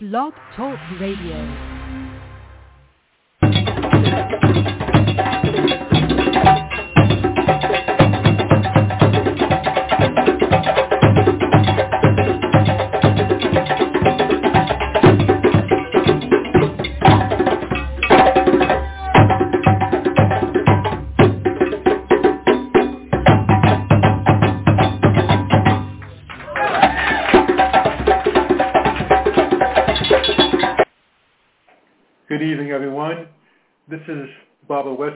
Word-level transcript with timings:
Blog 0.00 0.32
Talk 0.56 0.78
Radio. 0.98 1.70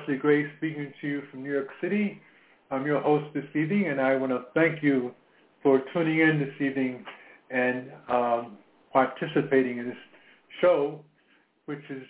Wesley 0.04 0.18
Gray 0.18 0.44
speaking 0.58 0.92
to 1.00 1.06
you 1.06 1.22
from 1.30 1.42
New 1.42 1.52
York 1.52 1.68
City. 1.80 2.20
I'm 2.70 2.84
your 2.84 3.00
host 3.00 3.32
this 3.32 3.44
evening, 3.54 3.86
and 3.88 3.98
I 3.98 4.16
want 4.16 4.32
to 4.32 4.42
thank 4.52 4.82
you 4.82 5.12
for 5.62 5.80
tuning 5.94 6.20
in 6.20 6.40
this 6.40 6.66
evening 6.66 7.06
and 7.48 7.90
um, 8.10 8.58
participating 8.92 9.78
in 9.78 9.86
this 9.86 9.96
show, 10.60 11.00
which 11.64 11.80
is 11.88 12.02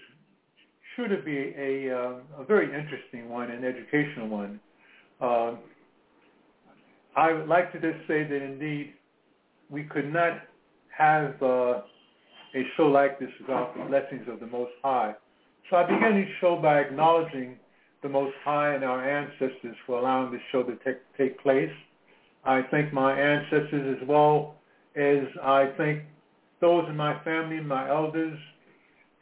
sure 0.97 1.07
to 1.07 1.23
be 1.23 1.55
a, 1.57 1.97
uh, 1.97 2.43
a 2.43 2.45
very 2.45 2.67
interesting 2.67 3.29
one, 3.29 3.53
an 3.53 3.63
educational 3.65 4.27
one. 4.27 4.59
Um, 5.21 5.59
I 7.17 7.33
would 7.33 7.49
like 7.49 7.71
to 7.75 7.81
just 7.81 8.09
say 8.09 8.25
that 8.25 8.43
indeed 8.43 8.95
we 9.71 9.85
could 9.85 10.13
not 10.13 10.41
have 10.99 11.41
uh, 11.41 11.83
a 12.57 12.65
show 12.77 12.87
like 12.87 13.21
this 13.21 13.31
without 13.41 13.77
the 13.79 13.85
blessings 13.85 14.27
of 14.29 14.41
the 14.41 14.47
Most 14.49 14.73
High. 14.83 15.15
So 15.71 15.77
I 15.77 15.85
begin 15.85 16.27
each 16.27 16.41
show 16.41 16.57
by 16.61 16.81
acknowledging 16.81 17.57
the 18.05 18.11
Most 18.11 18.35
High 18.45 18.75
and 18.75 18.85
our 18.85 19.03
ancestors 19.03 19.75
for 19.87 19.99
allowing 19.99 20.31
this 20.31 20.43
show 20.53 20.63
to 20.63 20.77
take, 20.85 20.99
take 21.17 21.41
place. 21.41 21.73
I 22.45 22.61
thank 22.71 22.93
my 22.93 23.19
ancestors 23.19 23.99
as 24.01 24.07
well 24.07 24.57
as 24.95 25.25
I 25.43 25.73
thank 25.79 26.03
those 26.61 26.85
in 26.91 26.97
my 26.97 27.19
family, 27.25 27.61
my 27.61 27.89
elders 27.89 28.39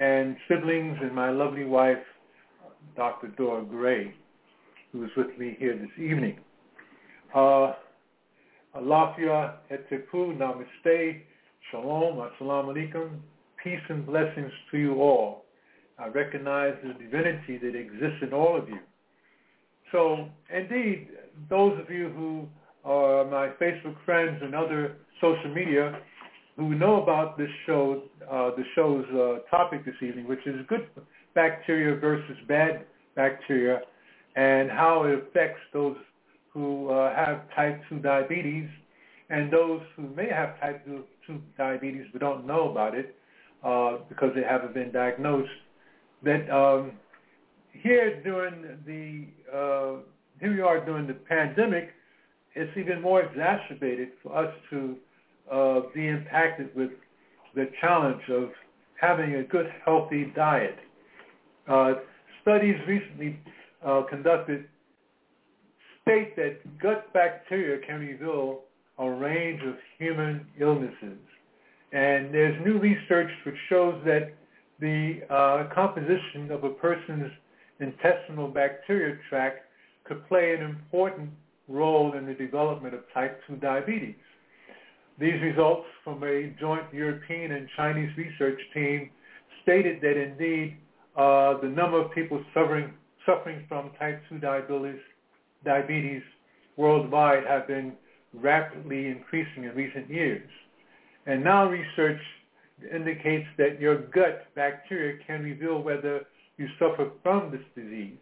and 0.01 0.37
siblings, 0.49 0.99
and 1.01 1.15
my 1.15 1.31
lovely 1.31 1.65
wife, 1.65 2.03
Dr. 2.97 3.29
Dora 3.29 3.65
Gray, 3.65 4.13
who 4.91 5.05
is 5.05 5.11
with 5.17 5.39
me 5.39 5.57
here 5.61 5.79
this 5.79 6.05
evening. 6.05 6.41
Uh, 7.33 7.75
Alafia 8.77 9.59
Namaste, 9.71 11.21
Shalom, 11.71 12.17
Assalamu 12.17 12.75
alaikum, 12.75 13.11
peace 13.63 13.81
and 13.89 14.05
blessings 14.05 14.51
to 14.73 14.79
you 14.79 14.95
all. 14.95 15.42
I 16.03 16.09
recognize 16.09 16.75
the 16.83 16.95
divinity 16.95 17.59
that 17.59 17.77
exists 17.77 18.23
in 18.23 18.33
all 18.33 18.59
of 18.59 18.69
you. 18.69 18.81
So, 19.93 20.29
indeed, 20.53 21.09
those 21.49 21.79
of 21.79 21.89
you 21.91 22.09
who 22.09 22.49
are 22.85 23.25
my 23.25 23.51
Facebook 23.63 23.95
friends 24.05 24.41
and 24.43 24.53
other 24.53 24.97
social 25.21 25.55
media 25.55 26.01
who 26.57 26.75
know 26.75 27.01
about 27.01 27.39
this 27.39 27.51
show, 27.67 28.03
uh, 28.29 28.51
the 28.57 28.65
show's 28.75 29.05
uh, 29.11 29.57
topic 29.57 29.85
this 29.85 29.95
evening, 30.03 30.27
which 30.27 30.45
is 30.45 30.57
good 30.69 30.89
bacteria 31.37 31.95
versus 32.01 32.37
bad 32.49 32.85
bacteria, 33.15 33.83
and 34.35 34.71
how 34.73 35.05
it 35.05 35.15
affects 35.15 35.61
those 35.73 35.97
who 36.53 36.91
uh, 36.91 37.15
have 37.15 37.43
type 37.55 37.81
2 37.89 38.01
diabetes 38.01 38.69
and 39.31 39.53
those 39.53 39.81
who 39.97 40.09
may 40.17 40.29
have 40.29 40.59
type 40.61 40.85
2 40.85 41.41
diabetes 41.57 42.07
but 42.13 42.21
don't 42.21 42.45
know 42.45 42.71
about 42.71 42.95
it 42.97 43.15
uh, 43.63 43.99
because 44.09 44.31
they 44.35 44.43
haven't 44.43 44.75
been 44.75 44.91
diagnosed. 44.91 45.49
That 46.25 46.49
um, 46.51 46.93
here 47.73 48.23
during 48.23 48.79
the 48.87 49.27
uh, 49.53 50.01
here 50.41 50.55
we 50.55 50.61
are 50.61 50.85
during 50.85 51.07
the 51.07 51.15
pandemic, 51.15 51.91
it's 52.55 52.77
even 52.77 53.01
more 53.01 53.23
exacerbated 53.23 54.11
for 54.23 54.37
us 54.37 54.53
to 54.71 54.97
uh, 55.51 55.81
be 55.95 56.09
impacted 56.09 56.75
with 56.75 56.91
the 57.55 57.71
challenge 57.81 58.23
of 58.31 58.51
having 59.01 59.35
a 59.37 59.43
good, 59.43 59.67
healthy 59.85 60.33
diet. 60.35 60.79
Uh, 61.69 61.95
studies 62.41 62.77
recently 62.87 63.39
uh, 63.85 64.03
conducted 64.09 64.65
state 66.03 66.35
that 66.37 66.57
gut 66.81 67.13
bacteria 67.13 67.85
can 67.87 68.01
reveal 68.01 68.61
a 68.99 69.09
range 69.09 69.61
of 69.67 69.75
human 69.99 70.47
illnesses. 70.61 71.19
And 71.93 72.33
there's 72.33 72.65
new 72.65 72.79
research 72.79 73.31
which 73.45 73.55
shows 73.69 74.01
that 74.05 74.35
the 74.83 75.21
uh, 75.31 75.73
composition 75.73 76.51
of 76.51 76.65
a 76.65 76.71
person's 76.71 77.31
intestinal 77.79 78.49
bacteria 78.49 79.17
tract 79.31 79.61
could 80.05 80.27
play 80.27 80.57
an 80.59 80.63
important 80.63 81.31
role 81.69 82.15
in 82.19 82.27
the 82.27 82.35
development 82.35 82.93
of 82.93 83.01
type 83.15 83.41
2 83.47 83.57
diabetes. 83.57 84.17
These 85.21 85.41
results 85.41 85.87
from 86.03 86.25
a 86.25 86.53
joint 86.59 86.83
European 86.93 87.53
and 87.53 87.69
Chinese 87.77 88.11
research 88.17 88.59
team 88.75 89.11
stated 89.63 90.01
that 90.01 90.21
indeed 90.21 90.77
uh, 91.17 91.61
the 91.61 91.69
number 91.69 92.03
of 92.03 92.11
people 92.11 92.43
suffering, 92.53 92.93
suffering 93.25 93.65
from 93.69 93.93
type 94.01 94.21
2 94.31 94.39
diabetes, 94.39 95.01
diabetes 95.65 96.23
worldwide 96.77 97.45
have 97.47 97.69
been 97.69 97.93
rapidly 98.35 99.07
increasing 99.07 99.63
in 99.63 99.75
recent 99.77 100.11
years. 100.11 100.49
And 101.27 101.45
now 101.45 101.69
research 101.69 102.19
indicates 102.95 103.47
that 103.59 103.81
your 103.81 103.99
gut 104.09 104.47
bacteria 104.55 105.19
can 105.27 105.43
reveal 105.43 105.83
whether 105.83 106.27
you 106.59 106.69
suffer 106.79 107.11
from 107.23 107.51
this 107.51 107.61
disease. 107.75 108.19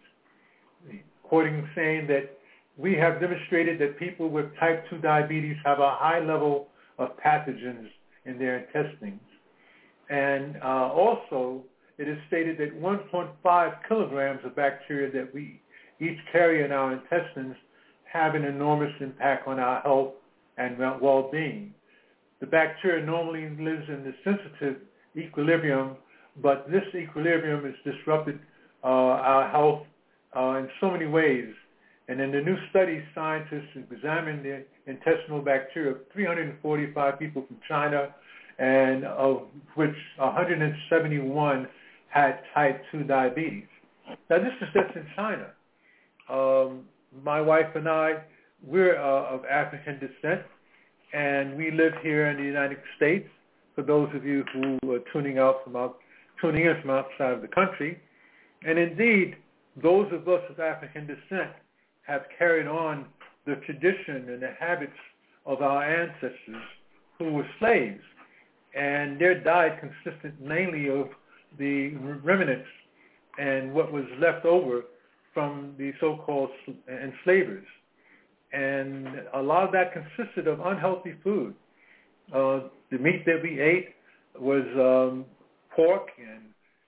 According 1.24 1.68
saying 1.74 2.06
that 2.08 2.38
we 2.76 2.94
have 2.94 3.20
demonstrated 3.20 3.78
that 3.80 3.98
people 3.98 4.28
with 4.30 4.46
type 4.58 4.88
2 4.90 4.98
diabetes 4.98 5.56
have 5.64 5.78
a 5.78 5.94
high 5.96 6.20
level 6.20 6.68
of 6.98 7.10
pathogens 7.24 7.88
in 8.24 8.38
their 8.38 8.58
intestines. 8.58 9.20
And 10.08 10.56
uh, 10.62 10.90
also, 10.92 11.62
it 11.98 12.08
is 12.08 12.18
stated 12.28 12.58
that 12.58 12.80
1.5 12.80 13.74
kilograms 13.86 14.40
of 14.44 14.56
bacteria 14.56 15.10
that 15.12 15.32
we 15.34 15.60
each 16.00 16.18
carry 16.32 16.64
in 16.64 16.72
our 16.72 16.92
intestines 16.92 17.54
have 18.10 18.34
an 18.34 18.44
enormous 18.44 18.92
impact 19.00 19.46
on 19.46 19.60
our 19.60 19.80
health 19.82 20.14
and 20.56 20.78
well-being. 20.78 21.72
The 22.40 22.46
bacteria 22.46 23.04
normally 23.04 23.48
lives 23.62 23.88
in 23.88 24.02
the 24.04 24.14
sensitive 24.24 24.82
equilibrium, 25.16 25.96
but 26.42 26.70
this 26.70 26.84
equilibrium 26.94 27.64
has 27.64 27.74
disrupted 27.84 28.38
uh, 28.82 28.86
our 28.86 29.48
health 29.50 29.86
uh, 30.34 30.58
in 30.58 30.68
so 30.80 30.90
many 30.90 31.06
ways. 31.06 31.52
And 32.08 32.20
in 32.20 32.32
the 32.32 32.40
new 32.40 32.56
study, 32.70 33.02
scientists 33.14 33.76
examined 33.76 34.44
the 34.44 34.64
intestinal 34.86 35.42
bacteria 35.42 35.92
of 35.92 35.98
345 36.12 37.18
people 37.18 37.44
from 37.46 37.58
China, 37.68 38.14
and 38.58 39.04
of 39.04 39.42
which 39.74 39.94
171 40.16 41.68
had 42.08 42.40
type 42.54 42.82
2 42.90 43.04
diabetes. 43.04 43.64
Now, 44.28 44.38
this 44.38 44.52
is 44.60 44.68
just 44.74 44.96
in 44.96 45.06
China. 45.14 45.46
Um, 46.28 46.80
my 47.22 47.40
wife 47.40 47.74
and 47.74 47.88
I, 47.88 48.22
we're 48.66 48.98
uh, 48.98 49.34
of 49.34 49.44
African 49.44 50.00
descent, 50.00 50.42
and 51.12 51.56
we 51.56 51.70
live 51.70 51.92
here 52.02 52.28
in 52.30 52.36
the 52.36 52.44
United 52.44 52.78
States. 52.96 53.28
For 53.74 53.82
those 53.82 54.08
of 54.14 54.24
you 54.24 54.44
who 54.52 54.92
are 54.92 55.00
tuning 55.12 55.38
out 55.38 55.64
from 55.64 55.76
out, 55.76 55.98
tuning 56.40 56.66
in 56.66 56.80
from 56.80 56.90
outside 56.90 57.32
of 57.32 57.42
the 57.42 57.48
country, 57.48 58.00
and 58.66 58.78
indeed, 58.78 59.36
those 59.82 60.12
of 60.12 60.28
us 60.28 60.42
of 60.50 60.60
African 60.60 61.06
descent 61.06 61.52
have 62.02 62.22
carried 62.36 62.66
on 62.66 63.06
the 63.46 63.56
tradition 63.66 64.28
and 64.28 64.42
the 64.42 64.52
habits 64.58 64.92
of 65.46 65.62
our 65.62 65.82
ancestors 65.82 66.62
who 67.18 67.32
were 67.32 67.46
slaves, 67.58 68.02
and 68.74 69.20
their 69.20 69.40
diet 69.40 69.80
consisted 69.80 70.40
mainly 70.40 70.88
of 70.88 71.08
the 71.58 71.94
remnants 72.22 72.68
and 73.38 73.72
what 73.72 73.92
was 73.92 74.04
left 74.18 74.44
over 74.44 74.82
from 75.32 75.74
the 75.78 75.92
so-called 76.00 76.50
enslavers. 76.88 77.66
And 78.52 79.06
a 79.34 79.40
lot 79.40 79.64
of 79.64 79.72
that 79.72 79.92
consisted 79.92 80.48
of 80.48 80.60
unhealthy 80.60 81.14
food. 81.22 81.54
Uh, 82.34 82.60
the 82.90 82.98
meat 82.98 83.24
that 83.26 83.40
we 83.42 83.60
ate 83.60 83.90
was 84.38 84.64
um, 84.76 85.24
pork 85.74 86.08
and, 86.18 86.44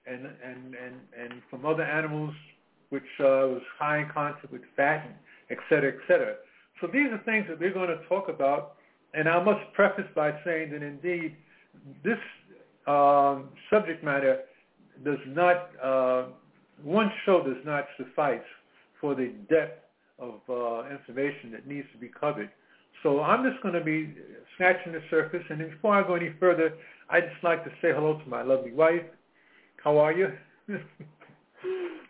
and, 0.06 0.26
and, 0.44 0.74
and, 0.74 0.94
and 1.18 1.42
from 1.50 1.64
other 1.64 1.84
animals 1.84 2.34
which 2.90 3.02
uh, 3.20 3.48
was 3.48 3.62
high 3.78 4.00
in 4.00 4.08
content 4.12 4.52
with 4.52 4.62
fat, 4.76 5.06
and 5.06 5.14
et 5.50 5.58
cetera, 5.68 5.92
et 5.92 6.00
cetera. 6.06 6.34
So 6.80 6.88
these 6.88 7.10
are 7.10 7.22
things 7.24 7.46
that 7.48 7.58
we're 7.58 7.72
going 7.72 7.88
to 7.88 8.04
talk 8.08 8.28
about. 8.28 8.74
And 9.14 9.28
I 9.28 9.42
must 9.42 9.60
preface 9.74 10.10
by 10.14 10.32
saying 10.44 10.72
that 10.72 10.82
indeed 10.82 11.36
this 12.04 12.18
um, 12.86 13.50
subject 13.70 14.02
matter 14.02 14.40
does 15.04 15.18
not 15.28 15.70
uh, 15.82 16.24
one 16.82 17.10
show 17.24 17.42
does 17.44 17.62
not 17.64 17.84
suffice 17.96 18.40
for 19.00 19.14
the 19.14 19.32
depth 19.48 19.84
of 20.18 20.40
uh, 20.48 20.88
information 20.90 21.52
that 21.52 21.66
needs 21.66 21.86
to 21.92 21.98
be 21.98 22.08
covered. 22.08 22.50
So 23.02 23.20
I'm 23.20 23.48
just 23.48 23.62
going 23.62 23.74
to 23.74 23.84
be 23.84 24.14
snatching 24.56 24.92
the 24.92 25.00
surface. 25.10 25.42
And 25.50 25.58
before 25.58 25.94
I 25.94 26.06
go 26.06 26.14
any 26.14 26.30
further, 26.38 26.74
I'd 27.10 27.28
just 27.32 27.42
like 27.42 27.64
to 27.64 27.70
say 27.82 27.92
hello 27.92 28.18
to 28.18 28.28
my 28.28 28.42
lovely 28.42 28.72
wife. 28.72 29.02
How 29.82 29.98
are 29.98 30.12
you? 30.12 30.28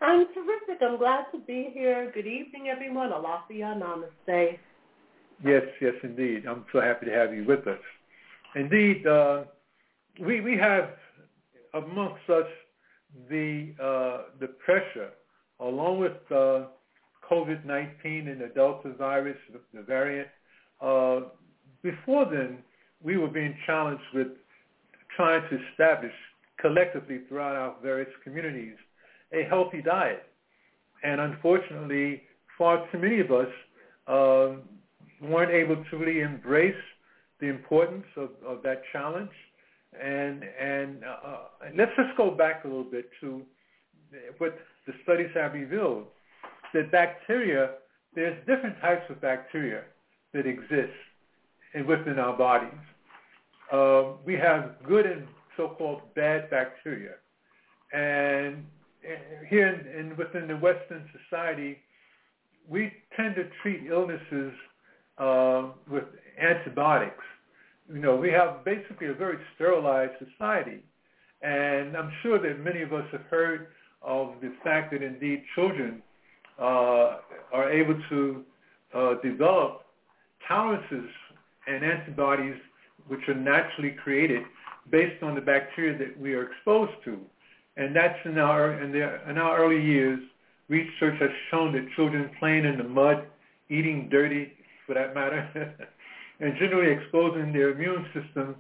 I'm 0.01 0.27
terrific. 0.35 0.83
I'm 0.83 0.99
glad 0.99 1.27
to 1.33 1.39
be 1.47 1.71
here. 1.73 2.11
Good 2.15 2.27
evening, 2.27 2.69
everyone. 2.69 3.11
Alafia 3.11 3.79
Namaste. 3.79 4.59
Yes, 5.45 5.63
yes, 5.81 5.95
indeed. 6.03 6.45
I'm 6.47 6.65
so 6.73 6.81
happy 6.81 7.07
to 7.07 7.13
have 7.13 7.35
you 7.35 7.45
with 7.45 7.67
us. 7.67 7.79
Indeed, 8.55 9.07
uh, 9.07 9.45
we 10.21 10.41
we 10.41 10.57
have 10.59 10.91
amongst 11.75 12.29
us 12.29 12.47
the 13.29 13.75
uh, 13.83 14.31
the 14.41 14.49
pressure, 14.49 15.11
along 15.61 16.01
with 16.01 16.33
uh, 16.33 16.67
COVID-19 17.33 18.31
and 18.31 18.41
the 18.41 18.51
Delta 18.55 18.93
virus, 18.99 19.37
the, 19.53 19.61
the 19.73 19.83
variant. 19.83 20.29
Uh, 20.81 21.21
before 21.83 22.27
then, 22.27 22.59
we 23.03 23.17
were 23.17 23.29
being 23.29 23.57
challenged 23.67 24.03
with 24.15 24.29
trying 25.17 25.43
to 25.49 25.59
establish 25.71 26.13
collectively 26.61 27.21
throughout 27.29 27.57
our 27.57 27.75
various 27.83 28.11
communities 28.23 28.77
a 29.33 29.45
healthy 29.49 29.81
diet. 29.83 30.25
And 31.03 31.21
unfortunately, 31.21 32.23
far 32.59 32.87
too 32.93 32.99
many 32.99 33.21
of 33.21 33.33
us 33.33 33.49
uh, 34.07 35.27
weren't 35.27 35.53
able 35.53 35.83
to 35.91 35.97
really 35.97 36.21
embrace 36.21 36.75
the 37.41 37.47
importance 37.49 38.05
of, 38.17 38.31
of 38.47 38.63
that 38.63 38.83
challenge. 38.93 39.31
And, 40.01 40.45
and 40.61 41.03
uh, 41.05 41.39
let's 41.77 41.91
just 41.97 42.17
go 42.17 42.31
back 42.31 42.65
a 42.65 42.69
little 42.69 42.85
bit 42.85 43.09
to 43.21 43.43
what 44.39 44.57
the 44.87 44.93
studies 45.03 45.31
have 45.35 45.55
revealed, 45.55 46.07
that 46.75 46.91
bacteria, 46.91 47.71
there's 48.15 48.39
different 48.47 48.81
types 48.81 49.05
of 49.11 49.21
bacteria 49.21 49.83
that 50.33 50.47
exist 50.47 50.93
within 51.87 52.19
our 52.19 52.37
bodies. 52.37 52.71
Uh, 53.73 54.17
we 54.25 54.35
have 54.35 54.75
good 54.87 55.07
and 55.07 55.27
so-called 55.57 56.03
bad 56.15 56.51
bacteria. 56.51 57.15
And 57.93 58.65
here 59.49 59.69
in, 59.69 60.01
in, 60.11 60.17
within 60.17 60.47
the 60.49 60.57
Western 60.57 61.09
society, 61.19 61.79
we 62.69 62.93
tend 63.17 63.35
to 63.37 63.45
treat 63.63 63.87
illnesses 63.91 64.53
uh, 65.19 65.69
with 65.91 66.05
antibiotics. 66.41 67.25
You 67.93 68.01
know, 68.01 68.17
we 68.17 68.31
have 68.31 68.65
basically 68.65 69.09
a 69.09 69.15
very 69.15 69.39
sterilized 69.55 70.13
society. 70.19 70.83
And 71.43 71.97
I'm 71.97 72.13
sure 72.23 72.39
that 72.39 72.61
many 72.61 72.83
of 72.83 72.93
us 72.93 73.05
have 73.13 73.23
heard 73.23 73.69
of 74.01 74.35
the 74.41 74.53
fact 74.63 74.93
that 74.93 75.03
indeed 75.03 75.43
children 75.55 76.03
are 76.63 77.71
able 77.71 78.01
to 78.09 78.45
uh, 78.95 79.15
develop 79.23 79.85
tolerances 80.47 81.11
and 81.67 81.85
antibodies 81.85 82.57
which 83.09 83.21
are 83.29 83.35
naturally 83.35 83.91
created 83.91 84.43
based 84.91 85.23
on 85.23 85.35
the 85.35 85.41
bacteria 85.41 85.97
that 85.97 86.19
we 86.19 86.35
are 86.35 86.51
exposed 86.51 86.93
to. 87.05 87.19
And 87.77 87.95
that's 87.97 88.19
in 88.25 88.39
our, 88.39 88.83
in, 88.83 88.93
the, 88.93 89.31
in 89.31 89.39
our 89.39 89.59
early 89.59 89.83
years, 89.83 90.21
research 90.69 91.19
has 91.21 91.31
shown 91.51 91.73
that 91.73 91.87
children 91.97 92.31
playing 92.39 92.65
in 92.65 92.79
the 92.79 92.85
mud, 92.85 93.25
eating 93.71 94.09
dirty, 94.11 94.53
for 94.87 94.95
that 94.95 95.15
matter, 95.15 95.75
and 96.41 96.55
generally 96.59 96.93
exposing 96.93 97.53
their 97.53 97.71
immune 97.71 98.07
system 98.13 98.57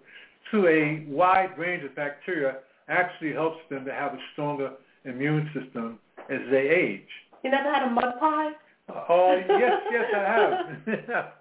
to 0.50 0.66
a 0.66 1.05
wide 1.08 1.56
range 1.58 1.84
of 1.84 1.94
bacteria 1.94 2.58
actually 2.88 3.32
helps 3.32 3.58
them 3.70 3.84
to 3.84 3.93
have 3.93 4.12
a 4.12 4.19
stronger 4.32 4.72
immune 5.05 5.50
system 5.52 5.98
as 6.31 6.40
they 6.50 6.69
age. 6.69 7.08
You 7.42 7.50
never 7.50 7.72
had 7.72 7.82
a 7.84 7.90
mud 7.90 8.18
pie? 8.20 8.50
Oh 8.88 9.40
yes, 9.48 9.80
yes, 9.90 10.04
I 10.14 10.18
have. 10.18 10.52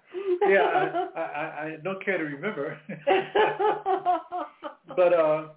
yeah, 0.48 1.08
I, 1.16 1.20
I, 1.20 1.66
I 1.66 1.76
don't 1.82 2.02
care 2.04 2.18
to 2.18 2.24
remember. 2.24 2.78
but 4.96 5.12
uh, 5.12 5.48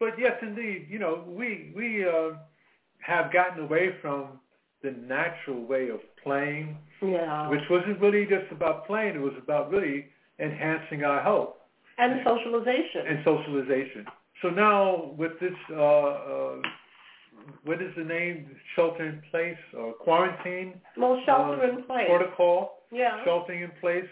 but 0.00 0.18
yes, 0.18 0.32
indeed, 0.42 0.86
you 0.90 0.98
know, 0.98 1.24
we 1.26 1.72
we 1.76 2.06
uh, 2.06 2.36
have 2.98 3.32
gotten 3.32 3.64
away 3.64 3.94
from 4.00 4.40
the 4.82 4.90
natural 4.92 5.64
way 5.64 5.88
of 5.88 6.00
playing, 6.22 6.76
yeah. 7.02 7.48
which 7.48 7.62
wasn't 7.70 8.00
really 8.00 8.24
just 8.26 8.50
about 8.50 8.86
playing. 8.86 9.16
It 9.16 9.20
was 9.20 9.34
about 9.42 9.70
really 9.70 10.06
enhancing 10.38 11.04
our 11.04 11.22
health 11.22 11.54
and 11.98 12.20
socialization. 12.24 13.06
And 13.08 13.18
socialization. 13.24 14.06
So 14.42 14.48
now 14.48 15.14
with 15.16 15.32
this, 15.40 15.54
uh, 15.70 15.74
uh, 15.76 16.56
what 17.64 17.82
is 17.82 17.92
the 17.96 18.04
name? 18.04 18.56
Shelter 18.74 19.06
in 19.08 19.22
place 19.30 19.56
or 19.76 19.92
quarantine? 19.92 20.80
Well, 20.96 21.20
shelter 21.26 21.62
uh, 21.62 21.68
in 21.68 21.84
place 21.84 22.06
protocol. 22.08 22.82
Yeah. 22.90 23.24
Sheltering 23.24 23.62
in 23.62 23.70
place. 23.80 24.06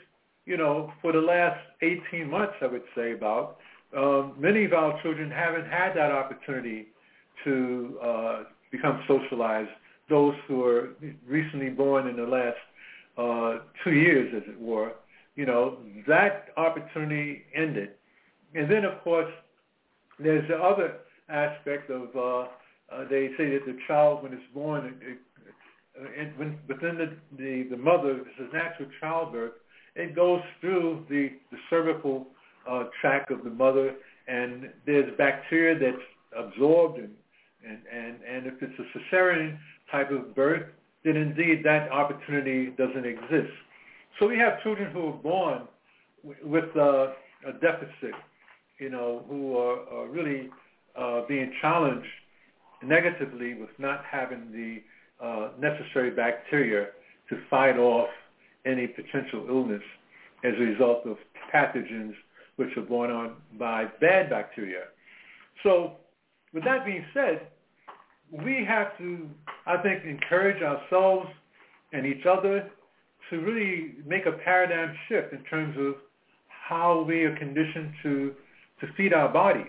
You 0.47 0.57
know, 0.59 0.93
for 1.01 1.13
the 1.13 1.21
last 1.21 1.59
18 1.81 2.29
months, 2.29 2.55
I 2.61 2.67
would 2.67 2.83
say 2.95 3.13
about 3.13 3.59
um, 3.97 4.35
many 4.39 4.65
of 4.65 4.73
our 4.73 5.01
children 5.03 5.31
haven't 5.31 5.67
had 5.67 5.95
that 5.95 6.11
opportunity 6.11 6.89
to 7.45 7.99
uh, 8.03 8.43
become 8.71 9.03
socialized. 9.07 9.71
Those 10.11 10.35
who 10.47 10.65
are 10.65 10.91
recently 11.27 11.71
born 11.71 12.09
in 12.09 12.17
the 12.17 12.27
last 12.27 12.57
uh, 13.17 13.65
two 13.83 13.93
years, 13.93 14.35
as 14.37 14.43
it 14.49 14.61
were, 14.61 14.93
you 15.37 15.47
know, 15.47 15.79
that 16.07 16.49
opportunity 16.57 17.45
ended. 17.55 17.91
And 18.55 18.71
then, 18.71 18.85
of 18.85 19.03
course, 19.03 19.33
there's 20.19 20.47
the 20.49 20.57
other 20.57 20.97
aspect 21.29 21.91
of, 21.91 22.15
uh, 22.17 22.49
uh, 22.95 23.05
they 23.09 23.31
say 23.37 23.51
that 23.51 23.67
the 23.67 23.77
child, 23.87 24.23
when 24.23 24.33
it's 24.33 24.43
born, 24.53 24.95
it, 25.01 25.19
it, 25.97 26.39
when, 26.39 26.59
within 26.69 26.99
the, 26.99 27.17
the, 27.37 27.69
the 27.71 27.77
mother, 27.77 28.21
it's 28.21 28.53
a 28.53 28.57
natural 28.57 28.89
childbirth, 29.01 29.53
it 29.97 30.15
goes 30.15 30.41
through 30.61 31.05
the, 31.09 31.31
the 31.51 31.59
cervical 31.71 32.27
uh, 32.69 32.85
tract 33.01 33.31
of 33.31 33.45
the 33.45 33.51
mother, 33.51 33.95
and 34.29 34.71
there's 34.87 35.11
bacteria 35.17 35.79
that's 35.79 36.47
absorbed, 36.47 36.99
and, 36.99 37.11
and, 37.67 37.79
and, 37.93 38.17
and 38.29 38.47
if 38.47 38.55
it's 38.61 38.75
a 38.79 39.15
cesarean 39.15 39.59
type 39.91 40.11
of 40.11 40.35
birth, 40.35 40.67
then 41.05 41.17
indeed 41.17 41.63
that 41.65 41.91
opportunity 41.91 42.73
doesn't 42.79 43.07
exist. 43.07 43.53
So 44.19 44.29
we 44.29 44.39
have 44.39 44.63
children 44.63 44.93
who 44.93 45.09
are 45.09 45.13
born 45.13 45.63
with 46.43 46.65
uh, 46.77 47.09
a 47.47 47.53
deficit, 47.61 48.15
you 48.79 48.89
know, 48.89 49.25
who 49.29 49.57
are, 49.57 49.81
are 49.91 50.09
really 50.09 50.49
uh, 50.97 51.23
being 51.29 51.53
challenged 51.61 52.07
negatively 52.83 53.55
with 53.55 53.71
not 53.79 54.05
having 54.11 54.51
the 54.53 54.83
uh, 55.25 55.51
necessary 55.59 56.11
bacteria 56.11 56.89
to 57.29 57.39
fight 57.49 57.79
off 57.79 58.09
any 58.67 58.87
potential 58.87 59.47
illness 59.49 59.83
as 60.45 60.55
a 60.59 60.63
result 60.63 61.07
of 61.07 61.17
pathogens 61.53 62.15
which 62.57 62.77
are 62.77 62.83
borne 62.83 63.11
on 63.11 63.35
by 63.59 63.87
bad 64.01 64.31
bacteria. 64.31 64.85
So 65.63 65.93
with 66.53 66.65
that 66.65 66.85
being 66.85 67.05
said, 67.13 67.49
we 68.31 68.65
have 68.67 68.97
to, 68.99 69.29
I 69.67 69.77
think, 69.79 70.05
encourage 70.05 70.63
ourselves 70.63 71.29
and 71.93 72.07
each 72.07 72.27
other 72.27 72.71
to 73.31 73.37
really 73.39 73.95
make 74.07 74.27
a 74.27 74.33
paradigm 74.33 74.95
shift 75.09 75.33
in 75.33 75.43
terms 75.45 75.77
of 75.79 75.95
how 76.49 77.03
we 77.03 77.25
are 77.25 77.37
conditioned 77.37 77.93
to, 78.03 78.35
to 78.81 78.87
feed 78.97 79.13
our 79.13 79.29
bodies. 79.29 79.67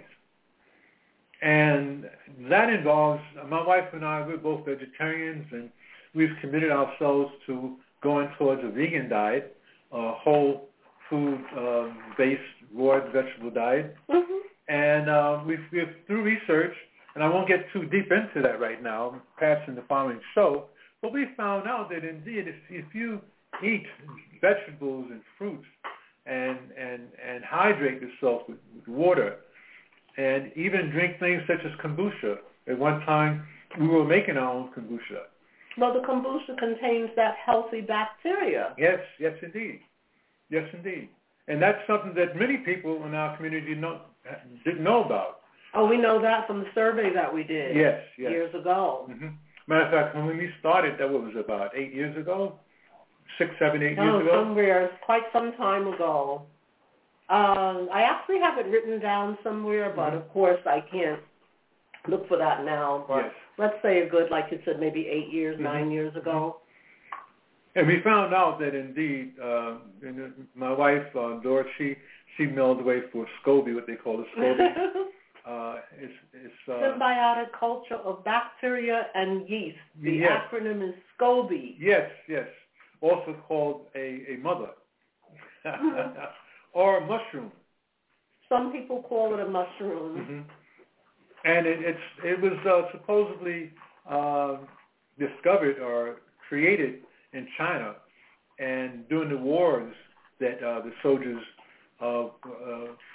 And 1.46 2.06
that 2.50 2.72
involves, 2.72 3.22
my 3.48 3.66
wife 3.66 3.86
and 3.94 4.04
I, 4.04 4.25
we're 4.25 4.38
both 4.38 4.66
vegetarians, 4.66 5.46
and 5.52 5.70
we've 6.16 6.36
committed 6.42 6.72
ourselves 6.72 7.32
to 7.46 7.75
going 8.02 8.30
towards 8.40 8.64
a 8.64 8.70
vegan 8.70 9.10
diet, 9.10 9.56
a 9.92 10.12
whole 10.14 10.70
food-based 11.08 11.56
um, 11.56 12.75
raw 12.75 13.00
vegetable 13.12 13.52
diet. 13.52 13.96
Mm-hmm. 14.10 14.34
And 14.70 15.08
uh, 15.08 15.44
we've, 15.46 15.60
we've, 15.72 15.94
through 16.08 16.24
research, 16.24 16.74
and 17.14 17.24
I 17.24 17.30
won't 17.30 17.48
get 17.48 17.68
too 17.72 17.84
deep 17.84 18.12
into 18.12 18.42
that 18.42 18.60
right 18.60 18.82
now, 18.82 19.22
perhaps 19.38 19.62
in 19.68 19.75
the 19.75 19.84
following 19.88 20.20
show, 20.34 20.66
but 21.04 21.14
we 21.14 21.28
found 21.38 21.68
out 21.68 21.92
that 21.92 22.04
indeed 22.04 22.48
if, 22.48 22.56
if 22.72 22.86
you 22.96 23.22
eat 23.64 23.86
vegetables 24.42 25.06
and 25.12 25.22
fruits 25.38 25.68
and, 26.25 26.58
and, 26.75 27.04
and 27.24 27.44
hydrate 27.44 28.02
yourself 28.02 28.42
with, 28.50 28.58
with 28.75 28.88
water 28.88 29.38
and 30.18 30.52
even 30.56 30.90
drink 30.90 31.20
things 31.20 31.42
such 31.48 31.60
as 31.66 31.72
kombucha. 31.84 32.38
At 32.68 32.80
one 32.80 33.02
time, 33.02 33.46
we 33.80 33.88
were 33.88 34.06
making 34.06 34.38
our 34.38 34.52
own 34.52 34.70
kombucha. 34.78 35.24
Well, 35.78 35.94
the 35.94 36.00
kombucha 36.00 36.58
contains 36.58 37.10
that 37.16 37.36
healthy 37.46 37.82
bacteria. 37.82 38.74
Yes, 38.78 39.00
yes, 39.20 39.34
indeed. 39.42 39.82
Yes, 40.50 40.68
indeed. 40.74 41.10
And 41.48 41.62
that's 41.62 41.80
something 41.86 42.14
that 42.16 42.36
many 42.38 42.58
people 42.58 43.06
in 43.06 43.14
our 43.14 43.36
community 43.36 43.76
know, 43.76 44.02
didn't 44.64 44.84
know 44.84 45.04
about. 45.04 45.42
Oh, 45.74 45.86
we 45.86 45.98
know 45.98 46.22
that 46.22 46.48
from 46.48 46.60
the 46.60 46.68
survey 46.74 47.14
that 47.14 47.32
we 47.32 47.44
did 47.44 47.76
yes, 47.76 48.02
yes. 48.18 48.32
years 48.32 48.56
ago. 48.56 49.08
Mm-hmm. 49.10 49.28
Matter 49.68 49.86
of 49.86 49.92
fact, 49.92 50.16
when 50.16 50.28
we 50.28 50.50
started, 50.60 50.98
that 51.00 51.10
was 51.10 51.34
about 51.38 51.76
eight 51.76 51.94
years 51.94 52.16
ago, 52.18 52.60
six, 53.38 53.52
seven, 53.60 53.84
eight 53.84 53.98
years 53.98 54.00
oh, 54.00 54.20
ago. 54.20 54.44
somewhere, 54.44 54.92
quite 55.06 55.24
some 55.34 55.54
time 55.58 55.88
ago. 55.88 56.44
Um, 57.27 57.89
I 57.91 58.01
actually 58.03 58.39
have 58.39 58.60
it 58.60 58.70
written 58.70 59.00
down 59.00 59.38
somewhere, 59.44 59.91
but 59.96 60.10
mm-hmm. 60.10 60.17
of 60.17 60.29
course 60.29 60.60
I 60.65 60.84
can't 60.91 61.20
look 62.08 62.27
for 62.27 62.38
that 62.38 62.63
now. 62.63 63.05
But 63.08 63.24
yes. 63.24 63.32
let's 63.58 63.75
say 63.82 64.01
a 64.01 64.10
good, 64.10 64.29
like 64.29 64.46
you 64.51 64.60
said, 64.63 64.79
maybe 64.79 65.08
eight 65.08 65.34
years, 65.34 65.55
mm-hmm. 65.55 65.63
nine 65.63 65.91
years 65.91 66.15
ago. 66.15 66.58
And 67.75 67.88
we 67.88 68.01
found 68.03 68.34
out 68.34 68.60
that 68.60 68.74
indeed, 68.74 69.34
uh, 69.44 69.77
my 70.55 70.72
wife 70.72 71.03
uh, 71.15 71.39
Doris, 71.41 71.67
she 71.77 71.96
she 72.38 72.46
milled 72.46 72.79
away 72.79 73.01
for 73.12 73.25
SCOBY, 73.41 73.74
what 73.74 73.88
they 73.88 73.96
call 73.96 74.17
the 74.17 74.25
SCOBY. 74.38 74.70
uh, 75.48 75.75
it's, 75.98 76.13
it's, 76.34 76.53
uh, 76.67 76.74
Symbiotic 76.74 77.48
culture 77.58 77.96
of 77.96 78.24
bacteria 78.24 79.08
and 79.15 79.48
yeast. 79.50 79.77
The 80.01 80.12
yes. 80.12 80.32
acronym 80.51 80.88
is 80.88 80.96
SCOBY. 81.17 81.75
Yes, 81.79 82.10
yes. 82.27 82.48
Also 83.01 83.36
called 83.48 83.88
a, 83.96 84.24
a 84.29 84.38
mother. 84.41 84.70
or 86.75 86.98
a 86.98 87.01
mushroom. 87.08 87.51
Some 88.48 88.72
people 88.72 89.01
call 89.01 89.34
it 89.34 89.39
a 89.39 89.50
mushroom. 89.50 90.12
hmm 90.25 90.41
And 91.50 91.65
it, 91.65 91.79
it's 91.82 92.08
it 92.24 92.38
was 92.41 92.58
uh, 92.74 92.91
supposedly 92.91 93.72
uh, 94.10 94.58
discovered 95.17 95.79
or 95.79 96.17
created 96.48 96.94
in 97.34 97.48
China, 97.58 97.96
and 98.60 99.08
during 99.10 99.29
the 99.29 99.38
wars 99.38 99.94
that 100.39 100.58
uh, 100.63 100.82
the 100.82 100.91
soldiers 101.01 101.41
uh, 102.01 102.25
uh, 102.25 102.29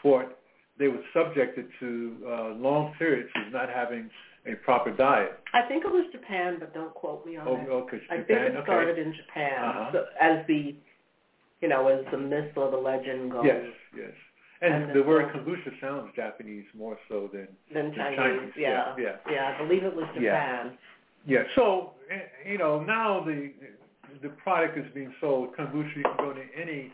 fought, 0.02 0.36
they 0.78 0.88
were 0.88 1.04
subjected 1.14 1.66
to 1.80 2.16
uh, 2.26 2.48
long 2.54 2.92
periods 2.98 3.30
of 3.36 3.52
not 3.52 3.68
having 3.68 4.10
a 4.46 4.54
proper 4.64 4.90
diet. 4.90 5.38
I 5.52 5.62
think 5.68 5.84
it 5.84 5.92
was 5.92 6.06
Japan, 6.12 6.56
but 6.58 6.72
don't 6.72 6.94
quote 6.94 7.26
me 7.26 7.36
on 7.36 7.46
Oh, 7.46 7.56
it. 7.56 7.68
okay, 7.68 7.98
I 8.10 8.14
think 8.16 8.28
Japan, 8.28 8.46
it 8.46 8.56
okay. 8.56 8.62
started 8.64 8.98
in 8.98 9.12
Japan, 9.12 9.64
Uh-huh. 9.68 9.90
so, 9.92 9.98
as 10.20 10.46
the, 10.46 10.74
you 11.60 11.68
know, 11.68 11.88
as 11.88 12.04
the 12.10 12.18
myth 12.18 12.52
or 12.56 12.70
the 12.70 12.76
legend 12.76 13.32
goes. 13.32 13.44
Yes, 13.46 13.64
yes. 13.96 14.12
And, 14.62 14.74
And 14.74 14.94
the 14.94 15.02
word 15.02 15.32
kombucha 15.32 15.72
sounds 15.80 16.10
Japanese 16.14 16.66
more 16.76 16.98
so 17.08 17.28
than 17.32 17.48
Than 17.72 17.86
than 17.86 17.94
Chinese, 17.94 18.18
Chinese. 18.18 18.52
yeah. 18.58 18.94
yeah. 18.98 19.16
Yeah, 19.30 19.54
I 19.58 19.62
believe 19.66 19.84
it 19.84 19.94
was 19.94 20.06
Yeah. 20.14 20.20
Japan. 20.32 20.78
Yeah. 21.26 21.42
So 21.54 21.92
eh, 22.10 22.50
you 22.50 22.58
know 22.58 22.82
now 22.82 23.22
the 23.24 23.52
the 24.22 24.28
product 24.30 24.76
is 24.76 24.84
being 24.94 25.12
sold 25.20 25.54
kombucha. 25.56 25.96
You 25.96 26.02
can 26.02 26.16
go 26.18 26.32
to 26.32 26.42
any 26.60 26.92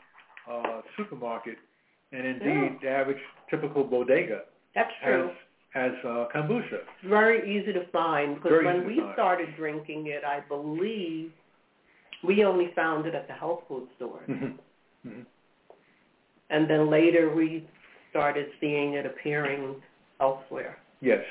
uh, 0.50 0.80
supermarket, 0.96 1.56
and 2.12 2.25
indeed 2.26 2.78
the 2.82 2.88
average 2.88 3.18
typical 3.50 3.82
bodega 3.85 4.42
That's 4.75 4.90
has 5.02 5.12
true. 5.12 5.30
has 5.70 5.92
uh, 6.04 6.26
kombucha. 6.35 6.80
Very 7.08 7.40
easy 7.56 7.73
to 7.73 7.87
find 7.90 8.37
because 8.37 8.50
Very 8.50 8.64
when 8.66 8.87
we 8.87 9.02
started 9.14 9.49
drinking 9.56 10.06
it, 10.08 10.23
I 10.25 10.40
believe 10.49 11.32
we 12.26 12.45
only 12.45 12.71
found 12.75 13.06
it 13.06 13.14
at 13.14 13.26
the 13.28 13.35
health 13.35 13.62
food 13.68 13.88
stores. 13.97 14.28
Mm-hmm. 14.28 15.09
hmm 15.09 15.21
And 16.50 16.68
then 16.68 16.90
later 16.90 17.35
we 17.35 17.66
started 18.11 18.47
seeing 18.61 18.95
it 18.95 19.06
appearing 19.06 19.76
elsewhere. 20.21 20.78
Yes. 21.00 21.23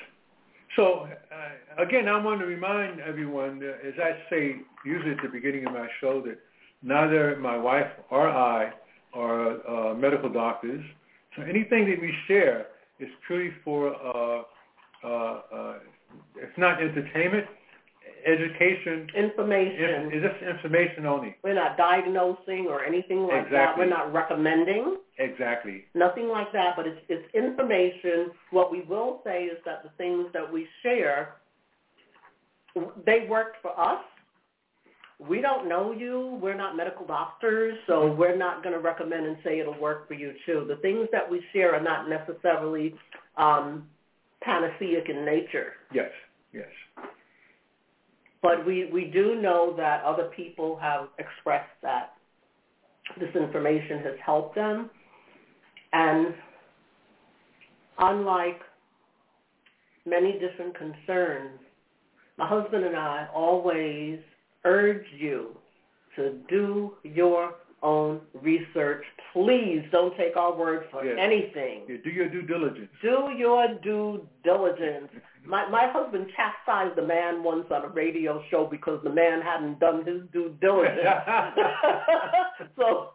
So 0.75 1.07
uh, 1.07 1.83
again, 1.83 2.07
I 2.07 2.21
want 2.23 2.39
to 2.41 2.45
remind 2.45 2.99
everyone, 2.99 3.61
uh, 3.63 3.87
as 3.87 3.93
I 4.01 4.29
say 4.29 4.55
usually 4.85 5.11
at 5.11 5.21
the 5.21 5.29
beginning 5.29 5.65
of 5.65 5.73
my 5.73 5.87
show, 6.01 6.21
that 6.21 6.37
neither 6.83 7.37
my 7.37 7.57
wife 7.57 7.91
or 8.09 8.29
I 8.29 8.71
are 9.13 9.91
uh, 9.91 9.95
medical 9.95 10.29
doctors. 10.29 10.83
So 11.35 11.43
anything 11.43 11.89
that 11.89 11.99
we 11.99 12.13
share 12.27 12.67
is 12.99 13.09
purely 13.25 13.51
for, 13.63 13.93
uh, 13.95 14.43
uh, 15.03 15.07
uh, 15.07 15.73
it's 16.35 16.57
not 16.57 16.81
entertainment, 16.81 17.45
education. 18.25 19.07
Information. 19.15 20.11
Is 20.11 20.23
this 20.23 20.49
information 20.49 21.05
only. 21.05 21.35
We're 21.43 21.53
not 21.53 21.77
diagnosing 21.77 22.67
or 22.67 22.83
anything 22.83 23.23
like 23.23 23.49
that. 23.51 23.75
Exactly. 23.75 23.85
We're 23.85 23.89
not 23.89 24.13
recommending. 24.13 24.97
Exactly. 25.17 25.85
Nothing 25.93 26.27
like 26.27 26.51
that, 26.51 26.75
but 26.75 26.87
it's, 26.87 26.99
it's 27.07 27.33
information. 27.33 28.31
What 28.51 28.71
we 28.71 28.81
will 28.81 29.21
say 29.23 29.43
is 29.43 29.57
that 29.65 29.83
the 29.83 29.89
things 29.97 30.27
that 30.33 30.51
we 30.51 30.67
share, 30.83 31.35
they 33.05 33.27
worked 33.29 33.57
for 33.61 33.79
us. 33.79 34.03
We 35.17 35.39
don't 35.39 35.69
know 35.69 35.93
you. 35.93 36.37
We're 36.41 36.57
not 36.57 36.75
medical 36.75 37.05
doctors, 37.05 37.77
so 37.87 38.11
we're 38.11 38.35
not 38.35 38.63
going 38.63 38.73
to 38.75 38.81
recommend 38.81 39.25
and 39.25 39.37
say 39.45 39.59
it'll 39.59 39.79
work 39.79 40.09
for 40.09 40.13
you 40.13 40.33
too. 40.45 40.65
The 40.67 40.75
things 40.77 41.07
that 41.13 41.29
we 41.29 41.41
share 41.53 41.73
are 41.73 41.81
not 41.81 42.09
necessarily 42.09 42.95
um, 43.37 43.87
panaceic 44.45 45.09
in 45.09 45.23
nature. 45.23 45.73
Yes. 45.93 46.11
Yes. 46.51 46.67
But 48.45 48.63
we, 48.63 48.85
we 48.93 49.05
do 49.05 49.41
know 49.41 49.73
that 49.75 50.03
other 50.03 50.25
people 50.35 50.77
have 50.79 51.07
expressed 51.17 51.71
that 51.81 52.13
this 53.19 53.35
information 53.35 54.03
has 54.03 54.13
helped 54.23 54.53
them. 54.53 54.91
And 55.93 56.35
unlike 57.97 58.59
many 60.05 60.33
different 60.33 60.77
concerns, 60.77 61.59
my 62.37 62.47
husband 62.47 62.85
and 62.85 62.95
I 62.95 63.27
always 63.33 64.19
urge 64.63 65.05
you 65.17 65.57
to 66.15 66.35
do 66.47 66.93
your 67.03 67.55
own 67.81 68.21
research. 68.43 69.03
Please 69.33 69.81
don't 69.91 70.15
take 70.17 70.37
our 70.37 70.55
word 70.55 70.85
for 70.91 71.03
Yes. 71.03 71.17
anything. 71.19 71.85
Yeah, 71.87 71.97
do 72.03 72.11
your 72.11 72.29
due 72.29 72.43
diligence. 72.43 72.89
Do 73.01 73.31
your 73.35 73.67
due 73.81 74.27
diligence. 74.43 75.09
My 75.47 75.67
my 75.69 75.87
husband 75.91 76.27
chastised 76.35 76.95
the 76.97 77.05
man 77.05 77.43
once 77.43 77.65
on 77.71 77.83
a 77.85 77.89
radio 77.89 78.41
show 78.49 78.65
because 78.69 78.99
the 79.03 79.09
man 79.09 79.41
hadn't 79.41 79.79
done 79.79 80.05
his 80.05 80.21
due 80.33 80.55
diligence. 80.61 80.99
so 82.77 83.11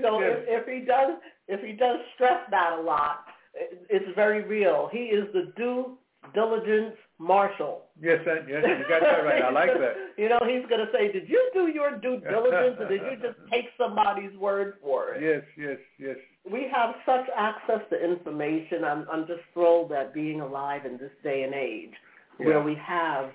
so 0.00 0.20
Yes. 0.20 0.38
if, 0.48 0.62
if 0.62 0.66
he 0.80 0.84
does 0.86 1.10
if 1.48 1.60
he 1.60 1.72
does 1.72 1.98
stress 2.14 2.40
that 2.50 2.78
a 2.78 2.82
lot, 2.82 3.24
it, 3.54 3.86
it's 3.90 4.14
very 4.14 4.42
real. 4.42 4.88
He 4.92 5.04
is 5.06 5.26
the 5.32 5.52
due 5.56 5.98
diligence 6.34 6.96
marshal. 7.22 7.82
Yes, 8.02 8.18
that, 8.26 8.48
yes, 8.48 8.64
you 8.66 8.84
got 8.88 9.00
that 9.00 9.24
right. 9.24 9.42
I 9.42 9.50
like 9.50 9.70
that. 9.78 9.94
you 10.18 10.28
know, 10.28 10.40
he's 10.42 10.66
going 10.68 10.84
to 10.84 10.90
say, 10.92 11.12
"Did 11.12 11.28
you 11.28 11.50
do 11.54 11.68
your 11.68 11.98
due 11.98 12.20
diligence, 12.20 12.76
or 12.80 12.88
did 12.88 13.00
you 13.02 13.16
just 13.22 13.38
take 13.52 13.66
somebody's 13.78 14.36
word 14.36 14.74
for 14.82 15.14
it?" 15.14 15.22
Yes, 15.22 15.42
yes, 15.56 15.78
yes. 15.98 16.16
we 16.50 16.66
have 16.72 16.96
such 17.06 17.26
access 17.36 17.80
to 17.90 18.04
information. 18.04 18.84
I'm 18.84 19.06
I'm 19.10 19.26
just 19.26 19.40
thrilled 19.54 19.92
at 19.92 20.12
being 20.12 20.40
alive 20.40 20.84
in 20.84 20.98
this 20.98 21.12
day 21.22 21.44
and 21.44 21.54
age 21.54 21.94
where 22.38 22.60
we 22.60 22.74
have 22.74 23.30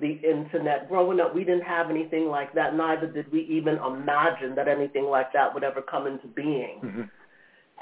the 0.00 0.20
internet. 0.22 0.88
Growing 0.88 1.20
up, 1.20 1.34
we 1.34 1.44
didn't 1.44 1.64
have 1.64 1.88
anything 1.88 2.26
like 2.26 2.54
that. 2.54 2.74
Neither 2.74 3.06
did 3.06 3.32
we 3.32 3.40
even 3.42 3.76
imagine 3.76 4.54
that 4.54 4.68
anything 4.68 5.04
like 5.04 5.32
that 5.32 5.52
would 5.54 5.64
ever 5.64 5.80
come 5.80 6.06
into 6.06 6.26
being. 6.28 6.80
hmm 6.80 7.02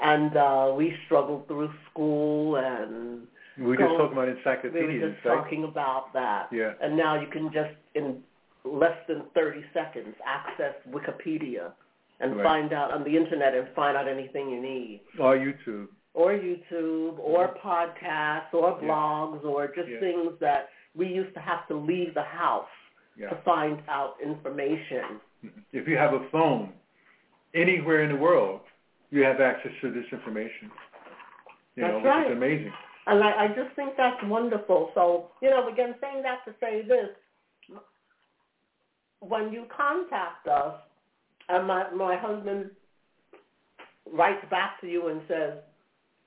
And 0.01 0.37
uh, 0.37 0.73
we 0.77 0.95
struggled 1.05 1.47
through 1.47 1.71
school, 1.91 2.55
and 2.55 3.27
We 3.59 3.65
were 3.65 3.75
just 3.77 3.89
talking 3.97 4.13
about 4.13 4.29
encyclopedias. 4.29 4.87
we 4.87 4.99
were 4.99 5.09
just 5.13 5.25
right? 5.25 5.35
talking 5.35 5.63
about 5.65 6.13
that. 6.13 6.47
Yeah. 6.51 6.73
And 6.81 6.95
now 6.95 7.19
you 7.19 7.27
can 7.27 7.51
just 7.51 7.75
in 7.95 8.23
less 8.63 8.95
than 9.07 9.23
30 9.35 9.63
seconds 9.73 10.15
access 10.25 10.75
Wikipedia 10.89 11.71
and 12.19 12.35
Right. 12.37 12.43
find 12.43 12.73
out 12.73 12.91
on 12.91 13.03
the 13.03 13.15
internet 13.15 13.53
and 13.53 13.67
find 13.75 13.95
out 13.97 14.07
anything 14.07 14.49
you 14.49 14.61
need 14.61 15.01
Or 15.19 15.35
YouTube. 15.35 15.87
or 16.13 16.31
YouTube 16.33 17.17
or 17.19 17.49
podcasts 17.63 18.53
or 18.53 18.77
Yeah. 18.81 18.87
blogs 18.87 19.43
or 19.45 19.67
just 19.67 19.87
Yeah. 19.89 19.99
things 19.99 20.39
that 20.39 20.69
we 20.95 21.07
used 21.07 21.33
to 21.33 21.39
have 21.39 21.67
to 21.67 21.75
leave 21.75 22.13
the 22.13 22.23
house 22.23 22.67
Yeah. 23.15 23.29
to 23.29 23.35
find 23.37 23.81
out 23.87 24.17
information. 24.21 25.19
Mhm. 25.43 25.63
If 25.73 25.87
you 25.87 25.97
have 25.97 26.13
a 26.13 26.19
phone 26.29 26.73
anywhere 27.53 28.01
in 28.03 28.09
the 28.09 28.15
world, 28.17 28.61
you 29.11 29.23
have 29.23 29.39
access 29.41 29.71
to 29.81 29.89
this 29.91 30.05
information. 30.11 30.71
You 31.75 31.83
That's 31.83 31.91
know, 31.93 31.97
which 31.99 32.05
right. 32.05 32.25
is 32.27 32.31
amazing. 32.33 32.73
And 33.09 33.23
I, 33.23 33.45
I 33.45 33.47
just 33.47 33.75
think 33.75 33.93
that's 33.97 34.21
wonderful. 34.25 34.91
So, 34.93 35.31
you 35.41 35.49
know, 35.49 35.67
again, 35.67 35.95
saying 35.99 36.21
that 36.21 36.45
to 36.45 36.55
say 36.59 36.83
this, 36.87 37.09
when 39.19 39.51
you 39.51 39.65
contact 39.75 40.47
us, 40.47 40.75
and 41.49 41.65
my, 41.65 41.89
my 41.91 42.15
husband 42.15 42.69
writes 44.13 44.45
back 44.51 44.79
to 44.81 44.87
you 44.87 45.07
and 45.07 45.21
says, 45.27 45.53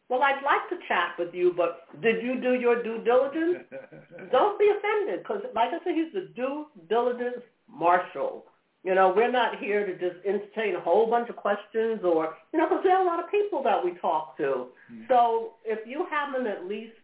well, 0.08 0.22
I'd 0.24 0.42
like 0.44 0.68
to 0.70 0.86
chat 0.88 1.10
with 1.18 1.32
you, 1.32 1.54
but 1.56 1.86
did 2.02 2.20
you 2.20 2.40
do 2.40 2.54
your 2.54 2.82
due 2.82 3.02
diligence? 3.04 3.64
Don't 4.32 4.58
be 4.58 4.68
offended, 4.76 5.22
because 5.22 5.42
like 5.54 5.70
I 5.70 5.78
said, 5.84 5.94
he's 5.94 6.12
the 6.12 6.28
due 6.34 6.66
diligence 6.88 7.42
marshal. 7.70 8.44
You 8.84 8.94
know, 8.96 9.12
we're 9.14 9.30
not 9.30 9.58
here 9.58 9.86
to 9.86 9.92
just 9.92 10.24
entertain 10.26 10.74
a 10.74 10.80
whole 10.80 11.08
bunch 11.08 11.28
of 11.28 11.36
questions 11.36 12.00
or, 12.02 12.34
you 12.52 12.58
know, 12.58 12.68
because 12.68 12.82
there 12.82 12.96
are 12.96 13.02
a 13.02 13.06
lot 13.06 13.22
of 13.22 13.30
people 13.30 13.62
that 13.62 13.82
we 13.84 13.92
talk 14.00 14.36
to. 14.38 14.66
Mm. 14.92 15.06
So 15.08 15.52
if 15.64 15.86
you 15.86 16.06
haven't 16.10 16.48
at 16.48 16.66
least 16.66 16.94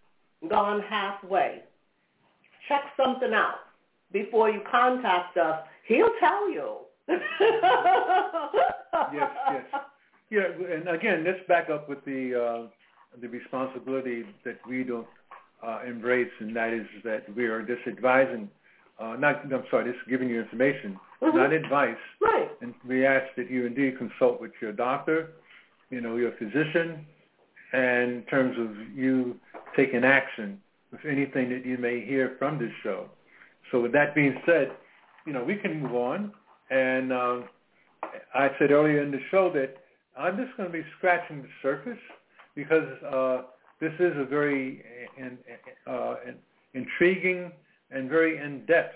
gone 0.48 0.82
halfway, 0.82 1.62
check 2.68 2.82
something 2.96 3.32
out 3.32 3.60
before 4.12 4.50
you 4.50 4.60
contact 4.68 5.36
us. 5.36 5.60
He'll 5.86 6.10
tell 6.18 6.50
you. 6.50 6.78
yes, 7.08 7.20
yes. 9.12 9.64
Yeah, 10.30 10.42
and 10.70 10.88
again, 10.88 11.24
let's 11.24 11.40
back 11.48 11.70
up 11.70 11.88
with 11.88 12.04
the 12.04 12.34
uh, 12.34 12.66
the 13.20 13.28
responsibility 13.28 14.24
that 14.44 14.58
we 14.68 14.84
don't 14.84 15.06
uh, 15.66 15.80
embrace, 15.86 16.30
and 16.40 16.54
that 16.54 16.72
is 16.72 16.86
that 17.04 17.34
we 17.34 17.46
are 17.46 17.62
just 17.62 17.86
advising, 17.86 18.48
uh, 18.98 19.16
not, 19.18 19.42
I'm 19.52 19.64
sorry, 19.70 19.90
just 19.92 20.06
giving 20.08 20.28
you 20.28 20.40
information, 20.40 20.98
Mhm. 21.22 21.34
not 21.34 21.52
advice. 21.52 21.98
Right. 22.20 22.50
And 22.60 22.74
we 22.86 23.04
ask 23.04 23.34
that 23.36 23.50
you 23.50 23.66
indeed 23.66 23.98
consult 23.98 24.40
with 24.40 24.52
your 24.60 24.72
doctor, 24.72 25.30
you 25.90 26.00
know, 26.00 26.16
your 26.16 26.32
physician, 26.32 27.06
and 27.72 28.12
in 28.12 28.22
terms 28.24 28.56
of 28.58 28.76
you 28.96 29.38
taking 29.76 30.04
action 30.04 30.60
with 30.90 31.04
anything 31.04 31.50
that 31.50 31.66
you 31.66 31.76
may 31.78 32.00
hear 32.00 32.36
from 32.38 32.58
this 32.58 32.72
show. 32.82 33.10
So 33.70 33.80
with 33.80 33.92
that 33.92 34.14
being 34.14 34.40
said, 34.46 34.72
you 35.26 35.32
know, 35.32 35.44
we 35.44 35.56
can 35.56 35.82
move 35.82 35.94
on. 35.94 36.32
And 36.70 37.12
um, 37.12 37.44
I 38.34 38.50
said 38.58 38.70
earlier 38.70 39.02
in 39.02 39.10
the 39.10 39.20
show 39.30 39.52
that 39.52 39.76
I'm 40.16 40.36
just 40.36 40.56
going 40.56 40.70
to 40.70 40.72
be 40.72 40.84
scratching 40.96 41.42
the 41.42 41.48
surface 41.62 41.98
because 42.54 42.88
uh, 43.02 43.42
this 43.80 43.92
is 44.00 44.12
a 44.16 44.24
very 44.24 44.82
in, 45.16 45.38
uh, 45.86 46.16
in, 46.26 46.34
intriguing 46.74 47.52
and 47.90 48.08
very 48.08 48.38
in-depth 48.38 48.94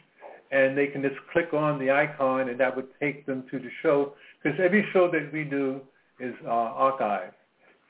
and 0.51 0.77
they 0.77 0.87
can 0.87 1.01
just 1.01 1.15
click 1.31 1.53
on 1.53 1.79
the 1.79 1.91
icon, 1.91 2.49
and 2.49 2.59
that 2.59 2.75
would 2.75 2.87
take 2.99 3.25
them 3.25 3.43
to 3.51 3.59
the 3.59 3.69
show, 3.81 4.13
because 4.41 4.59
every 4.59 4.85
show 4.93 5.09
that 5.11 5.31
we 5.31 5.43
do 5.43 5.81
is 6.19 6.33
uh, 6.45 6.49
archived. 6.49 7.31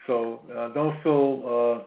So 0.07 0.41
uh, 0.55 0.69
don't 0.73 1.01
feel 1.03 1.85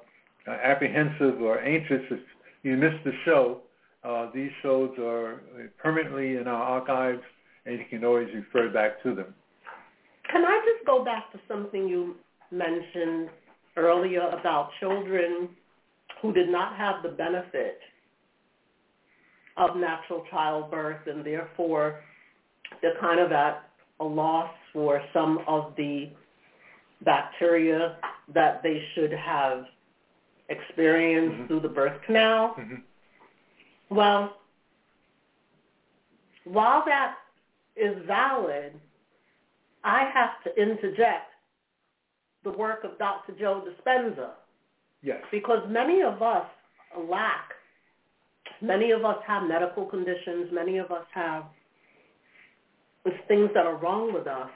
uh, 0.49 0.51
apprehensive 0.51 1.41
or 1.41 1.61
anxious 1.61 2.03
if 2.11 2.21
you 2.63 2.77
miss 2.77 2.93
the 3.05 3.13
show. 3.25 3.61
Uh, 4.05 4.31
these 4.35 4.51
shows 4.63 4.91
are 4.99 5.43
permanently 5.79 6.37
in 6.37 6.47
our 6.47 6.63
archives, 6.63 7.23
and 7.65 7.79
you 7.79 7.85
can 7.91 8.05
always 8.05 8.29
refer 8.35 8.69
back 8.69 9.03
to 9.03 9.15
them. 9.15 9.35
Can 10.31 10.45
I 10.45 10.61
just 10.65 10.87
go 10.87 11.05
back 11.05 11.33
to 11.33 11.41
something 11.49 11.89
you 11.89 12.17
mentioned 12.51 13.29
earlier 13.77 14.23
about 14.29 14.71
children 14.81 15.49
who 16.27 16.33
did 16.33 16.49
not 16.49 16.77
have 16.77 17.05
the 17.05 17.09
benefit 17.09 17.79
of 19.57 19.77
natural 19.77 20.25
childbirth 20.29 21.07
and 21.07 21.25
therefore 21.25 22.01
they're 22.83 22.99
kind 23.01 23.21
of 23.21 23.31
at 23.31 23.69
a 24.01 24.05
loss 24.05 24.51
for 24.73 25.01
some 25.13 25.39
of 25.47 25.73
the 25.77 26.09
bacteria 27.05 27.97
that 28.35 28.61
they 28.65 28.83
should 28.95 29.13
have 29.13 29.67
experienced 30.49 31.37
mm-hmm. 31.37 31.47
through 31.47 31.61
the 31.61 31.69
birth 31.69 31.99
canal. 32.05 32.57
Mm-hmm. 32.59 33.95
Well, 33.95 34.37
while 36.45 36.83
that 36.87 37.15
is 37.77 37.95
valid, 38.05 38.73
I 39.85 40.11
have 40.13 40.43
to 40.45 40.61
interject 40.61 41.31
the 42.43 42.51
work 42.51 42.83
of 42.83 42.99
Dr. 42.99 43.33
Joe 43.39 43.65
Dispenza. 43.65 44.31
Yes. 45.03 45.19
Because 45.31 45.61
many 45.69 46.03
of 46.03 46.23
us 46.23 46.47
lack, 47.09 47.51
many 48.61 48.91
of 48.91 49.05
us 49.05 49.17
have 49.27 49.49
medical 49.49 49.85
conditions, 49.85 50.49
many 50.53 50.79
of 50.79 50.91
us 50.91 51.05
have 51.15 51.45
things 53.29 53.51
that 53.55 53.67
are 53.67 53.77
wrong 53.77 54.13
with 54.13 54.27
us. 54.27 54.51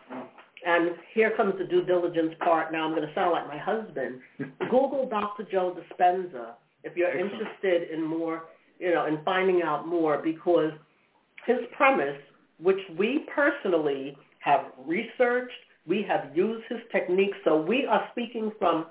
And 0.67 0.91
here 1.15 1.33
comes 1.37 1.55
the 1.59 1.65
due 1.65 1.85
diligence 1.85 2.35
part. 2.41 2.73
Now 2.73 2.85
I'm 2.85 2.95
going 2.95 3.07
to 3.07 3.15
sound 3.15 3.33
like 3.33 3.47
my 3.47 3.59
husband. 3.59 4.21
Google 4.71 5.09
Dr. 5.09 5.47
Joe 5.51 5.77
Dispenza 5.77 6.55
if 6.83 6.97
you're 6.97 7.09
Excellent. 7.09 7.33
interested 7.33 7.91
in 7.91 8.03
more, 8.05 8.45
you 8.79 8.93
know, 8.93 9.07
in 9.07 9.19
finding 9.25 9.63
out 9.63 9.87
more 9.87 10.21
because 10.23 10.73
his 11.47 11.59
premise, 11.77 12.21
which 12.61 12.79
we 12.99 13.27
personally 13.35 14.17
have 14.41 14.67
researched, 14.87 15.53
we 15.87 16.05
have 16.07 16.37
used 16.37 16.65
his 16.69 16.79
techniques, 16.93 17.37
so 17.45 17.61
we 17.61 17.87
are 17.87 18.09
speaking 18.13 18.53
from 18.59 18.87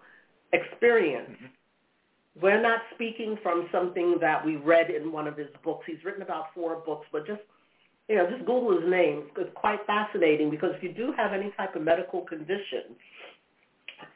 experience. 0.53 1.29
Mm-hmm. 1.31 2.41
We're 2.41 2.61
not 2.61 2.81
speaking 2.95 3.37
from 3.43 3.67
something 3.71 4.17
that 4.21 4.45
we 4.45 4.55
read 4.55 4.89
in 4.89 5.11
one 5.11 5.27
of 5.27 5.35
his 5.35 5.49
books. 5.63 5.85
He's 5.85 6.03
written 6.05 6.21
about 6.21 6.53
four 6.55 6.77
books, 6.85 7.05
but 7.11 7.27
just 7.27 7.41
you 8.07 8.15
know, 8.15 8.27
just 8.29 8.39
Google 8.39 8.81
his 8.81 8.89
name. 8.89 9.25
It's 9.37 9.51
quite 9.53 9.79
fascinating 9.85 10.49
because 10.49 10.71
if 10.75 10.81
you 10.83 10.91
do 10.91 11.13
have 11.15 11.31
any 11.31 11.53
type 11.55 11.75
of 11.75 11.83
medical 11.83 12.21
condition 12.21 12.95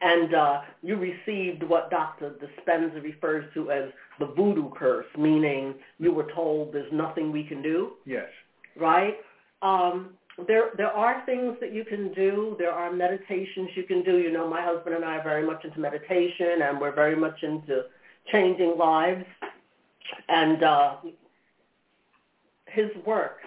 and 0.01 0.33
uh, 0.33 0.61
you 0.81 0.97
received 0.97 1.63
what 1.63 1.91
Dr. 1.91 2.33
Dispenza 2.41 3.01
refers 3.03 3.45
to 3.53 3.71
as 3.71 3.89
the 4.19 4.25
voodoo 4.25 4.69
curse, 4.75 5.05
meaning 5.17 5.75
you 5.99 6.11
were 6.11 6.27
told 6.33 6.73
there's 6.73 6.91
nothing 6.91 7.31
we 7.31 7.43
can 7.43 7.61
do. 7.61 7.91
Yes. 8.05 8.27
Right? 8.75 9.17
Um, 9.61 10.09
there 10.47 10.71
there 10.77 10.91
are 10.91 11.23
things 11.25 11.57
that 11.61 11.73
you 11.73 11.83
can 11.85 12.13
do. 12.13 12.55
There 12.57 12.71
are 12.71 12.91
meditations 12.91 13.69
you 13.75 13.83
can 13.83 14.03
do. 14.03 14.17
You 14.17 14.31
know, 14.31 14.47
my 14.49 14.61
husband 14.61 14.95
and 14.95 15.05
I 15.05 15.17
are 15.17 15.23
very 15.23 15.45
much 15.45 15.63
into 15.63 15.79
meditation, 15.79 16.63
and 16.63 16.79
we're 16.79 16.95
very 16.95 17.15
much 17.15 17.43
into 17.43 17.83
changing 18.31 18.75
lives. 18.77 19.25
And 20.29 20.63
uh, 20.63 20.95
his 22.65 22.89
work 23.05 23.37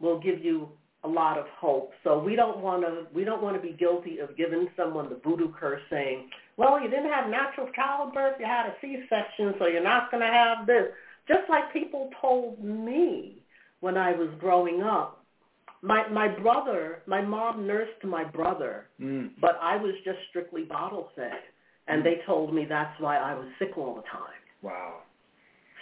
will 0.00 0.20
give 0.20 0.44
you 0.44 0.68
a 1.04 1.08
lot 1.08 1.38
of 1.38 1.46
hope. 1.58 1.92
So 2.04 2.18
we 2.18 2.36
don't 2.36 2.58
want 2.58 2.82
to 2.82 3.06
we 3.14 3.24
don't 3.24 3.42
want 3.42 3.56
to 3.56 3.62
be 3.62 3.74
guilty 3.74 4.18
of 4.18 4.36
giving 4.36 4.68
someone 4.76 5.08
the 5.08 5.20
voodoo 5.22 5.52
curse 5.52 5.82
saying, 5.90 6.30
"Well, 6.56 6.80
you 6.82 6.88
didn't 6.88 7.10
have 7.12 7.30
natural 7.30 7.68
childbirth, 7.74 8.36
you 8.38 8.46
had 8.46 8.66
a 8.66 8.74
C-section, 8.80 9.54
so 9.58 9.66
you're 9.66 9.82
not 9.82 10.10
going 10.10 10.22
to 10.22 10.32
have 10.32 10.66
this." 10.66 10.88
Just 11.28 11.48
like 11.48 11.72
people 11.72 12.10
told 12.20 12.62
me 12.62 13.38
when 13.80 13.96
I 13.96 14.12
was 14.12 14.28
growing 14.40 14.82
up. 14.82 15.21
My 15.82 16.08
my 16.08 16.28
brother, 16.28 17.02
my 17.06 17.20
mom 17.20 17.66
nursed 17.66 18.04
my 18.04 18.24
brother, 18.24 18.86
mm. 19.00 19.30
but 19.40 19.58
I 19.60 19.76
was 19.76 19.94
just 20.04 20.18
strictly 20.30 20.62
bottle 20.62 21.10
fed, 21.16 21.42
and 21.88 22.02
mm. 22.02 22.04
they 22.04 22.20
told 22.24 22.54
me 22.54 22.64
that's 22.68 22.98
why 23.00 23.16
I 23.16 23.34
was 23.34 23.46
sick 23.58 23.76
all 23.76 23.94
the 23.96 24.02
time. 24.02 24.42
Wow. 24.62 25.00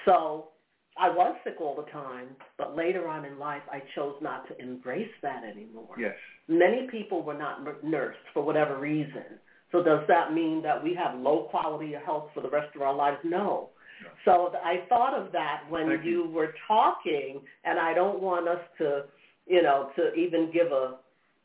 So 0.07 0.49
I 0.97 1.09
was 1.09 1.35
sick 1.45 1.61
all 1.61 1.77
the 1.77 1.91
time, 1.91 2.29
but 2.59 2.77
later 2.77 3.09
on 3.09 3.25
in 3.25 3.39
life, 3.39 3.63
I 3.71 3.83
chose 3.95 4.15
not 4.21 4.47
to 4.49 4.61
embrace 4.61 5.11
that 5.23 5.45
anymore. 5.45 5.95
Yes. 5.99 6.15
Many 6.49 6.89
people 6.91 7.23
were 7.23 7.37
not 7.37 7.85
nursed 7.85 8.19
for 8.35 8.43
whatever 8.43 8.79
reason. 8.79 9.39
So 9.73 9.83
does 9.83 10.01
that 10.09 10.35
mean 10.35 10.63
that 10.63 10.83
we 10.83 10.95
have 10.95 11.19
low 11.19 11.47
quality 11.51 11.95
of 11.95 12.03
health 12.03 12.31
for 12.35 12.41
the 12.41 12.51
rest 12.51 12.75
of 12.75 12.83
our 12.83 12.95
lives? 12.95 13.19
No. 13.25 13.71
no. 14.03 14.11
So 14.25 14.53
I 14.65 14.85
thought 14.89 15.15
of 15.15 15.33
that 15.33 15.63
when 15.69 15.89
you, 15.89 16.01
you 16.03 16.29
were 16.29 16.55
talking, 16.67 17.41
and 17.65 17.79
I 17.79 17.95
don't 17.95 18.21
want 18.21 18.49
us 18.49 18.61
to, 18.79 19.05
you 19.51 19.63
know, 19.63 19.91
to 19.97 20.15
even 20.15 20.51
give 20.53 20.73
a 20.73 20.97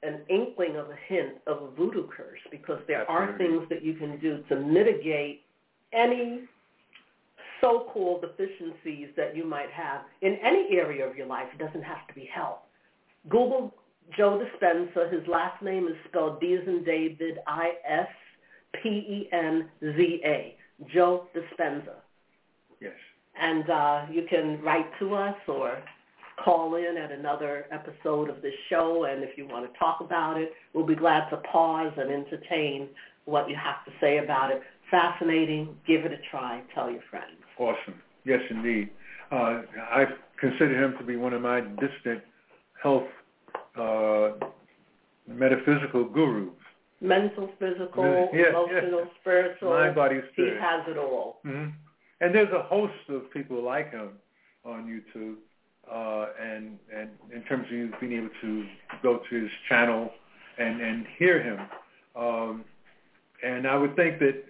an 0.04 0.22
inkling 0.30 0.76
of 0.76 0.90
a 0.92 0.96
hint 1.08 1.38
of 1.48 1.64
a 1.64 1.72
voodoo 1.72 2.08
curse 2.08 2.40
because 2.52 2.80
there 2.88 3.10
Absolutely. 3.10 3.34
are 3.34 3.38
things 3.38 3.64
that 3.70 3.84
you 3.84 3.96
can 3.96 4.20
do 4.20 4.44
to 4.50 4.56
mitigate 4.56 5.42
any 5.94 6.42
so-called 7.60 8.22
deficiencies 8.22 9.08
that 9.18 9.36
you 9.36 9.44
might 9.44 9.72
have 9.72 10.02
in 10.22 10.38
any 10.44 10.68
area 10.78 11.08
of 11.08 11.16
your 11.16 11.26
life. 11.26 11.48
It 11.54 11.58
doesn't 11.58 11.82
have 11.82 12.06
to 12.08 12.14
be 12.14 12.30
health. 12.32 12.60
Google 13.30 13.74
Joe 14.16 14.40
Dispenza. 14.40 15.12
His 15.12 15.28
last 15.28 15.60
name 15.64 15.88
is 15.88 15.96
spelled 16.08 16.40
D 16.40 16.54
as 16.62 16.68
in 16.68 16.84
David, 16.84 17.40
I-S-P-E-N-Z-A. 17.48 18.08
Joe 20.94 21.28
Dispenza. 21.36 21.96
Yes. 22.80 22.94
And 23.40 23.68
uh, 23.70 24.06
you 24.12 24.28
can 24.30 24.62
write 24.62 24.92
to 25.00 25.16
us 25.16 25.36
or 25.48 25.82
call 26.44 26.76
in 26.76 26.98
at 26.98 27.12
another 27.12 27.66
episode 27.72 28.30
of 28.30 28.42
this 28.42 28.54
show. 28.70 29.06
And 29.06 29.24
if 29.24 29.38
you 29.38 29.48
want 29.48 29.72
to 29.72 29.80
talk 29.80 30.02
about 30.02 30.38
it, 30.38 30.52
we'll 30.74 30.86
be 30.86 30.96
glad 30.96 31.30
to 31.30 31.38
pause 31.38 31.94
and 31.98 32.12
entertain 32.12 32.90
what 33.26 33.50
you 33.50 33.56
have 33.56 33.84
to 33.86 33.92
say 34.00 34.20
about 34.20 34.52
it. 34.52 34.62
Fascinating. 34.92 35.76
Give 35.88 36.06
it 36.06 36.12
a 36.12 36.18
try. 36.30 36.62
Tell 36.74 36.92
your 36.92 37.02
friends. 37.10 37.38
Awesome. 37.58 37.96
Yes, 38.26 38.42
indeed. 38.50 38.90
Uh, 39.32 39.62
I 39.92 40.06
consider 40.40 40.84
him 40.84 40.96
to 41.00 41.04
be 41.04 41.16
one 41.16 41.34
of 41.34 41.42
my 41.42 41.62
distant 41.62 42.22
health 42.82 43.08
uh, 43.80 44.32
metaphysical 45.28 46.06
gurus. 46.06 46.50
Mental, 47.02 47.50
physical, 47.60 48.30
yes, 48.34 48.48
emotional, 48.50 49.06
spiritual. 49.20 49.70
Mind, 49.72 49.96
body, 49.96 50.22
spirit. 50.32 50.54
He 50.54 50.60
has 50.60 50.82
it 50.88 50.98
all. 50.98 51.40
Mm-hmm. 51.46 51.72
And 52.22 52.34
there's 52.34 52.52
a 52.54 52.64
host 52.64 52.94
of 53.10 53.30
people 53.32 53.62
like 53.62 53.92
him 53.92 54.12
on 54.64 54.86
YouTube. 54.86 55.36
Uh, 55.92 56.28
and, 56.42 56.80
and 56.96 57.10
in 57.34 57.44
terms 57.44 57.66
of 57.68 57.72
you 57.72 57.92
being 58.00 58.14
able 58.14 58.30
to 58.42 58.66
go 59.04 59.22
to 59.30 59.42
his 59.42 59.52
channel 59.70 60.10
and, 60.58 60.82
and 60.82 61.06
hear 61.18 61.42
him. 61.42 61.60
Um, 62.16 62.66
and 63.44 63.68
I 63.68 63.76
would 63.78 63.96
think 63.96 64.20
that 64.20 64.44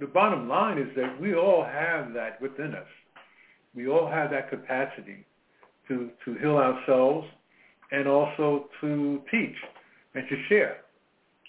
the 0.00 0.06
bottom 0.06 0.48
line 0.48 0.78
is 0.78 0.88
that 0.96 1.20
we 1.20 1.34
all 1.34 1.64
have 1.64 2.12
that 2.14 2.40
within 2.40 2.74
us. 2.74 2.86
We 3.74 3.88
all 3.88 4.08
have 4.08 4.30
that 4.30 4.50
capacity 4.50 5.24
to, 5.88 6.10
to 6.24 6.34
heal 6.34 6.56
ourselves 6.56 7.26
and 7.90 8.06
also 8.06 8.68
to 8.80 9.22
teach 9.30 9.56
and 10.14 10.28
to 10.28 10.36
share. 10.48 10.78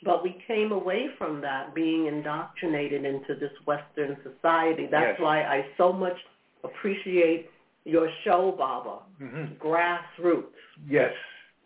But 0.04 0.24
we 0.24 0.42
came 0.48 0.72
away 0.72 1.10
from 1.18 1.42
that 1.42 1.76
being 1.76 2.08
indoctrinated 2.08 3.04
into 3.04 3.36
this 3.36 3.52
Western 3.66 4.18
society. 4.24 4.88
That's 4.90 5.18
yes. 5.18 5.20
why 5.20 5.44
I 5.44 5.66
so 5.78 5.92
much 5.92 6.16
appreciate 6.64 7.50
your 7.90 8.10
show, 8.24 8.56
Baba, 8.58 9.00
hmm 9.18 9.54
grassroots. 9.60 10.46
Yes, 10.88 11.14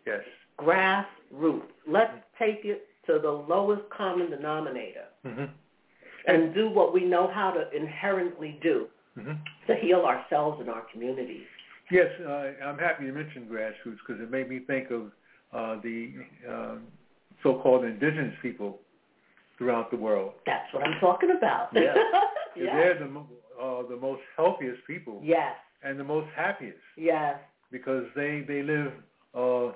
yes. 0.06 0.20
Grassroots. 0.58 1.62
Let's 1.86 2.14
take 2.38 2.64
it 2.64 2.86
to 3.06 3.18
the 3.20 3.30
lowest 3.30 3.82
common 3.90 4.30
denominator 4.30 5.06
hmm 5.24 5.44
and 6.26 6.54
do 6.54 6.70
what 6.70 6.94
we 6.94 7.04
know 7.04 7.30
how 7.32 7.50
to 7.50 7.70
inherently 7.76 8.58
do 8.62 8.86
hmm 9.14 9.32
to 9.66 9.76
heal 9.76 10.00
ourselves 10.00 10.60
and 10.60 10.68
our 10.68 10.82
communities. 10.92 11.46
Yes, 11.90 12.08
uh, 12.26 12.52
I'm 12.64 12.78
happy 12.78 13.04
you 13.04 13.12
mentioned 13.12 13.48
grassroots 13.50 13.98
because 14.06 14.22
it 14.22 14.30
made 14.30 14.48
me 14.48 14.60
think 14.60 14.90
of 14.90 15.12
uh, 15.52 15.80
the 15.82 16.12
uh, 16.50 16.76
so-called 17.42 17.84
indigenous 17.84 18.34
people 18.42 18.78
throughout 19.58 19.90
the 19.90 19.96
world. 19.96 20.32
That's 20.46 20.72
what 20.72 20.82
I'm 20.82 20.98
talking 21.00 21.30
about. 21.36 21.68
Yeah. 21.74 21.94
yes. 22.56 22.68
They're 22.74 22.98
the, 22.98 23.22
uh, 23.62 23.88
the 23.88 23.96
most 23.96 24.22
healthiest 24.36 24.80
people 24.86 25.20
yes. 25.22 25.54
And 25.84 25.98
the 25.98 26.04
most 26.04 26.28
happiest 26.34 26.78
Yes. 26.96 27.36
because 27.70 28.04
they, 28.16 28.44
they 28.46 28.62
live 28.62 28.92
uh, 29.34 29.72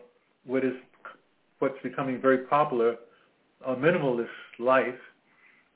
what 0.47 0.64
is 0.64 0.73
what's 1.59 1.81
becoming 1.83 2.21
very 2.21 2.38
popular, 2.38 2.97
a 3.66 3.75
minimalist 3.75 4.29
life. 4.59 4.94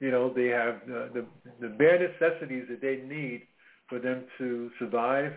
You 0.00 0.10
know, 0.10 0.32
they 0.32 0.46
have 0.46 0.76
the, 0.86 1.10
the, 1.14 1.24
the 1.60 1.68
bare 1.68 1.98
necessities 1.98 2.64
that 2.70 2.80
they 2.80 2.96
need 3.06 3.42
for 3.88 3.98
them 3.98 4.24
to 4.38 4.70
survive 4.78 5.32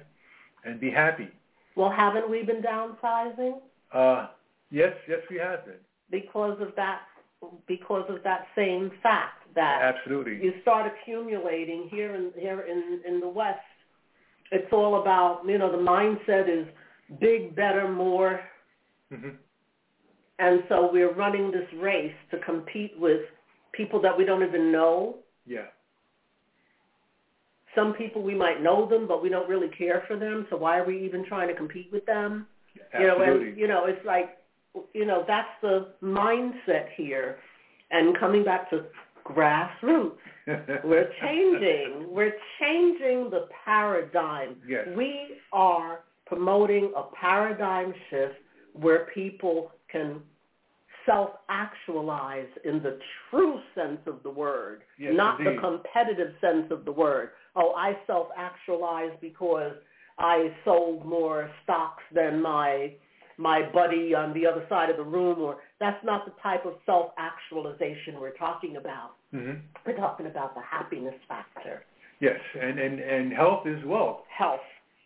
and 0.64 0.80
be 0.80 0.90
happy. 0.92 1.30
Well, 1.76 1.92
haven't 1.92 2.30
we 2.30 2.44
been 2.44 2.62
downsizing 2.62 3.60
Uh, 3.94 4.28
yes, 4.72 4.94
yes, 5.08 5.20
we 5.30 5.38
have 5.38 5.66
been. 5.66 5.82
because 6.12 6.58
of 6.62 6.70
that? 6.76 7.02
Because 7.68 8.06
of 8.10 8.24
that 8.24 8.46
same 8.56 8.92
fact 9.04 9.44
that 9.56 9.80
Absolutely. 9.96 10.36
you 10.44 10.54
start 10.62 10.92
accumulating 10.92 11.88
here 11.92 12.16
in 12.16 12.32
here 12.40 12.62
in 12.62 13.02
in 13.06 13.20
the 13.20 13.28
West. 13.28 13.60
It's 14.56 14.72
all 14.72 15.02
about 15.02 15.42
you 15.46 15.58
know 15.58 15.72
the 15.72 15.84
mindset 15.96 16.48
is 16.50 16.66
big, 17.20 17.56
better, 17.56 17.92
more, 17.92 18.42
hmm 19.12 19.30
and 20.40 20.64
so 20.68 20.90
we're 20.92 21.14
running 21.14 21.52
this 21.52 21.68
race 21.80 22.14
to 22.32 22.38
compete 22.40 22.94
with 22.98 23.22
people 23.72 24.02
that 24.02 24.18
we 24.18 24.26
don't 24.26 24.44
even 24.44 24.72
know. 24.72 25.18
Yeah. 25.46 25.68
Some 27.74 27.94
people 27.94 28.22
we 28.22 28.36
might 28.36 28.62
know 28.62 28.88
them, 28.88 29.08
but 29.08 29.22
we 29.22 29.30
don't 29.30 29.48
really 29.48 29.70
care 29.70 30.04
for 30.08 30.18
them. 30.18 30.46
So 30.50 30.58
why 30.58 30.78
are 30.78 30.86
we 30.86 31.04
even 31.06 31.26
trying 31.26 31.48
to 31.48 31.54
compete 31.54 31.90
with 31.92 32.06
them? 32.06 32.48
You 33.00 33.08
know, 33.08 33.22
Absolutely. 33.22 33.50
and 33.50 33.58
you 33.58 33.68
know, 33.68 33.86
it's 33.86 34.06
like, 34.06 34.38
you 34.94 35.06
know, 35.06 35.24
that's 35.28 35.48
the 35.62 35.88
mindset 36.04 36.88
here. 36.96 37.38
And 37.92 38.18
coming 38.18 38.44
back 38.44 38.70
to 38.72 38.86
grassroots, 39.28 40.18
we're 40.84 41.10
changing. 41.22 42.08
We're 42.10 42.36
changing 42.60 43.30
the 43.32 43.48
paradigm. 43.66 44.56
Yes. 44.68 44.88
We 44.96 45.38
are 45.52 46.02
promoting 46.26 46.92
a 46.96 47.04
paradigm 47.16 47.94
shift 48.10 48.36
where 48.74 49.08
people 49.14 49.72
can 49.92 50.22
self-actualize 51.06 52.48
in 52.64 52.82
the 52.82 53.00
true 53.30 53.60
sense 53.76 54.00
of 54.08 54.22
the 54.24 54.30
word, 54.30 54.82
Yes, 54.98 55.14
not 55.16 55.40
indeed. 55.40 55.58
the 55.58 55.62
competitive 55.62 56.34
sense 56.42 56.72
of 56.72 56.84
the 56.86 56.92
word. 56.92 57.30
Oh, 57.56 57.74
I 57.76 57.98
self-actualize 58.08 59.12
because 59.22 59.74
I 60.18 60.52
sold 60.64 61.06
more 61.06 61.50
stocks 61.64 62.04
than 62.14 62.42
my 62.42 62.94
my 63.38 63.62
buddy 63.74 64.14
on 64.16 64.34
the 64.34 64.46
other 64.46 64.66
side 64.70 64.90
of 64.90 64.98
the 64.98 65.04
room 65.04 65.40
or 65.40 65.58
that's 65.80 66.04
not 66.06 66.26
the 66.26 66.32
type 66.42 66.66
of 66.66 66.74
self-actualization 66.86 68.20
we're 68.20 68.32
talking 68.38 68.78
about. 68.78 69.12
hmm 69.32 69.54
We're 69.86 69.98
talking 69.98 70.28
about 70.28 70.56
the 70.56 70.62
happiness 70.62 71.16
factor, 71.28 71.84
Yes, 72.22 72.40
and, 72.62 72.80
and, 72.80 73.00
and 73.00 73.34
health 73.34 73.68
is 73.68 73.84
wealth. 73.86 74.22
health. 74.30 74.62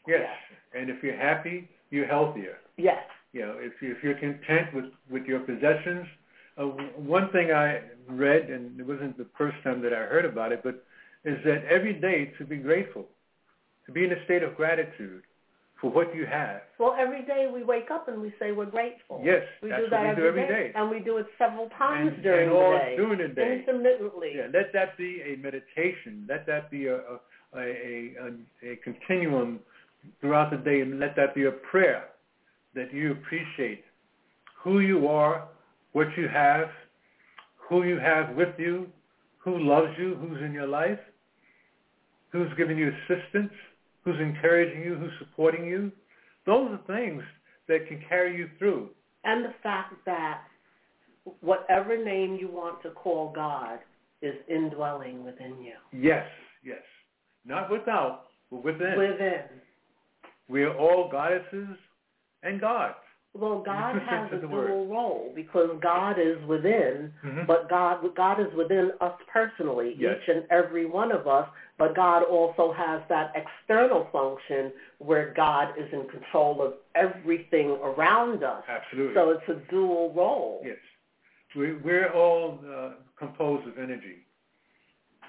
Yes. 0.07 0.21
Yes. 0.21 0.59
And 0.79 0.89
if 0.91 1.01
you're 1.01 1.17
happy, 1.17 1.67
you're 1.89 2.05
healthier. 2.05 2.57
Yes. 2.77 3.03
You 3.33 3.41
know, 3.41 3.55
if, 3.59 3.73
you, 3.81 3.91
if 3.95 4.03
you're 4.03 4.13
content 4.13 4.73
with, 4.73 4.85
with 5.09 5.25
your 5.25 5.39
possessions, 5.39 6.05
uh, 6.57 6.65
one 6.97 7.31
thing 7.31 7.51
I 7.51 7.81
read, 8.07 8.49
and 8.51 8.79
it 8.79 8.85
wasn't 8.85 9.17
the 9.17 9.25
first 9.37 9.57
time 9.63 9.81
that 9.81 9.93
I 9.93 10.03
heard 10.03 10.25
about 10.25 10.51
it, 10.51 10.61
but 10.63 10.83
is 11.25 11.37
that 11.45 11.65
every 11.65 11.93
day 11.93 12.31
to 12.37 12.45
be 12.45 12.57
grateful, 12.57 13.05
to 13.87 13.91
be 13.91 14.03
in 14.03 14.11
a 14.11 14.23
state 14.25 14.43
of 14.43 14.55
gratitude 14.55 15.23
for 15.81 15.89
what 15.91 16.13
you 16.13 16.25
have. 16.25 16.61
Well, 16.77 16.95
every 16.99 17.23
day 17.23 17.49
we 17.53 17.63
wake 17.63 17.89
up 17.91 18.07
and 18.09 18.21
we 18.21 18.33
say 18.39 18.51
we're 18.51 18.65
grateful. 18.65 19.21
Yes, 19.23 19.43
we 19.63 19.69
that's 19.69 19.83
do 19.83 19.89
that 19.91 20.05
what 20.07 20.15
we 20.17 20.21
do 20.21 20.27
every 20.27 20.47
day. 20.47 20.71
and 20.75 20.89
we 20.89 20.99
do 20.99 21.17
it 21.17 21.25
several 21.37 21.69
times 21.77 22.11
And, 22.15 22.23
during 22.23 22.49
and 22.49 22.57
all 22.57 22.71
the 22.73 22.77
day, 22.79 22.95
during 22.97 23.17
the 23.19 23.27
day. 23.33 23.59
intermittently. 23.65 24.33
Yeah, 24.35 24.47
let 24.53 24.73
that 24.73 24.97
be 24.97 25.21
a 25.21 25.37
meditation. 25.37 26.25
Let 26.27 26.45
that 26.47 26.69
be 26.69 26.87
a, 26.87 26.95
a, 26.97 27.19
a, 27.55 28.13
a, 28.63 28.71
a 28.73 28.75
continuum 28.83 29.59
throughout 30.21 30.51
the 30.51 30.57
day, 30.57 30.81
and 30.81 30.99
let 30.99 31.15
that 31.15 31.33
be 31.33 31.45
a 31.45 31.51
prayer 31.51 32.05
that 32.75 32.93
you 32.93 33.11
appreciate 33.13 33.83
who 34.63 34.79
you 34.81 35.07
are, 35.07 35.47
what 35.93 36.07
you 36.17 36.27
have, 36.27 36.67
who 37.69 37.83
you 37.83 37.97
have 37.99 38.35
with 38.35 38.53
you, 38.57 38.87
who 39.37 39.57
loves 39.59 39.91
you, 39.97 40.15
who's 40.15 40.41
in 40.43 40.51
your 40.53 40.67
life, 40.67 40.99
who's 42.31 42.49
giving 42.57 42.77
you 42.77 42.91
assistance, 42.91 43.51
who's 44.09 44.21
encouraging 44.21 44.81
you, 44.81 44.95
who's 44.95 45.11
supporting 45.19 45.65
you. 45.65 45.91
Those 46.45 46.71
are 46.71 46.81
things 46.87 47.21
that 47.67 47.87
can 47.87 48.01
carry 48.07 48.35
you 48.35 48.49
through. 48.57 48.89
And 49.23 49.45
the 49.45 49.53
fact 49.61 49.93
that 50.05 50.41
whatever 51.41 52.03
name 52.03 52.37
you 52.39 52.49
want 52.49 52.81
to 52.83 52.91
call 52.91 53.31
God 53.33 53.79
is 54.21 54.35
indwelling 54.49 55.23
within 55.23 55.61
you. 55.61 55.73
Yes, 55.93 56.25
yes. 56.63 56.81
Not 57.45 57.69
without, 57.69 58.25
but 58.49 58.63
within. 58.63 58.97
Within. 58.97 59.43
We 60.47 60.63
are 60.63 60.75
all 60.75 61.09
goddesses 61.11 61.77
and 62.41 62.59
gods. 62.59 62.95
Well, 63.35 63.59
God 63.59 64.01
has 64.01 64.31
a 64.33 64.37
dual 64.37 64.49
word. 64.51 64.89
role 64.89 65.31
because 65.35 65.69
God 65.81 66.17
is 66.19 66.41
within, 66.45 67.13
Mhm. 67.23 67.45
but 67.45 67.69
God 67.69 68.13
God 68.15 68.39
is 68.39 68.51
within 68.53 68.91
us 69.01 69.13
personally, 69.27 69.93
Yes. 69.97 70.17
each 70.23 70.29
and 70.29 70.45
every 70.49 70.85
one 70.85 71.11
of 71.11 71.27
us. 71.27 71.47
But 71.77 71.93
God 71.93 72.23
also 72.23 72.71
has 72.71 73.01
that 73.07 73.31
external 73.35 74.05
function 74.05 74.73
where 74.97 75.27
God 75.33 75.77
is 75.77 75.91
in 75.93 76.07
control 76.09 76.61
of 76.61 76.73
everything 76.95 77.71
around 77.83 78.43
us. 78.43 78.63
Absolutely. 78.67 79.13
So 79.13 79.29
it's 79.29 79.47
a 79.47 79.55
dual 79.69 80.11
role. 80.13 80.61
yes. 80.65 80.77
We, 81.55 81.73
we're 81.73 82.09
all 82.11 82.59
uh, 82.67 82.91
composed 83.15 83.67
of 83.67 83.77
energy. 83.79 84.23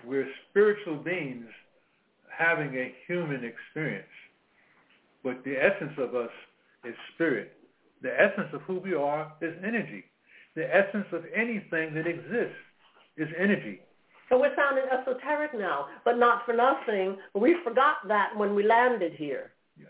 We're 0.05 0.29
spiritual 0.49 0.97
beings 0.97 1.49
having 2.31 2.77
a 2.79 2.95
human 3.07 3.45
experience. 3.45 4.09
But 5.23 5.45
the 5.45 5.57
essence 5.63 5.97
of 5.99 6.15
us 6.15 6.31
is 6.85 6.95
spirit. 7.15 7.57
The 8.03 8.11
essence 8.11 8.49
of 8.53 8.63
who 8.63 8.79
we 8.79 8.95
are 8.95 9.33
is 9.41 9.55
energy. 9.65 10.05
The 10.57 10.75
essence 10.75 11.07
of 11.13 11.25
anything 11.35 11.95
that 11.95 12.07
exists 12.07 12.57
is 13.17 13.29
energy. 13.39 13.81
So 14.29 14.39
we're 14.39 14.55
sounding 14.55 14.85
esoteric 14.91 15.55
now, 15.55 15.87
but 16.05 16.17
not 16.17 16.47
for 16.47 16.55
nothing. 16.55 17.17
We 17.35 17.57
forgot 17.65 17.97
that 18.09 18.37
when 18.37 18.55
we 18.55 18.63
landed 18.65 19.13
here. 19.13 19.53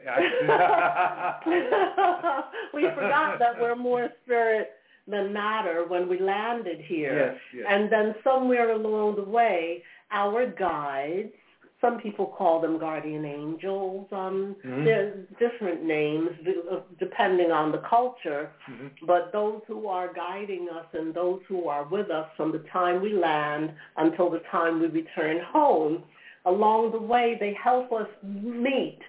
we 2.75 2.83
forgot 2.95 3.39
that 3.39 3.61
we're 3.61 3.77
more 3.77 4.09
spirit 4.25 4.71
than 5.07 5.33
matter 5.33 5.85
when 5.87 6.09
we 6.09 6.19
landed 6.21 6.81
here. 6.81 7.33
Yes, 7.33 7.37
yes. 7.55 7.67
And 7.69 7.93
then 7.93 8.15
somewhere 8.23 8.71
along 8.73 9.17
the 9.17 9.25
way, 9.25 9.83
our 10.11 10.47
guides, 10.47 11.33
some 11.81 11.99
people 11.99 12.27
call 12.27 12.61
them 12.61 12.79
guardian 12.79 13.25
angels, 13.25 14.07
um, 14.13 14.55
Mhm. 14.65 14.85
there's 14.85 15.27
different 15.39 15.83
names 15.83 16.31
uh, 16.71 16.81
depending 16.99 17.51
on 17.51 17.73
the 17.73 17.79
culture, 17.79 18.51
Mhm. 18.69 18.91
but 19.03 19.33
those 19.33 19.63
who 19.67 19.89
are 19.89 20.09
guiding 20.13 20.69
us 20.69 20.87
and 20.93 21.15
those 21.15 21.41
who 21.49 21.69
are 21.69 21.85
with 21.85 22.11
us 22.11 22.29
from 22.37 22.53
the 22.53 22.59
time 22.61 23.01
we 23.01 23.13
land 23.13 23.73
until 23.97 24.29
the 24.29 24.41
time 24.41 24.81
we 24.81 24.87
return 24.89 25.41
home, 25.41 26.05
along 26.45 26.91
the 26.91 26.99
way 26.99 27.35
they 27.35 27.53
help 27.53 27.93
us 27.93 28.09
meet 28.23 29.01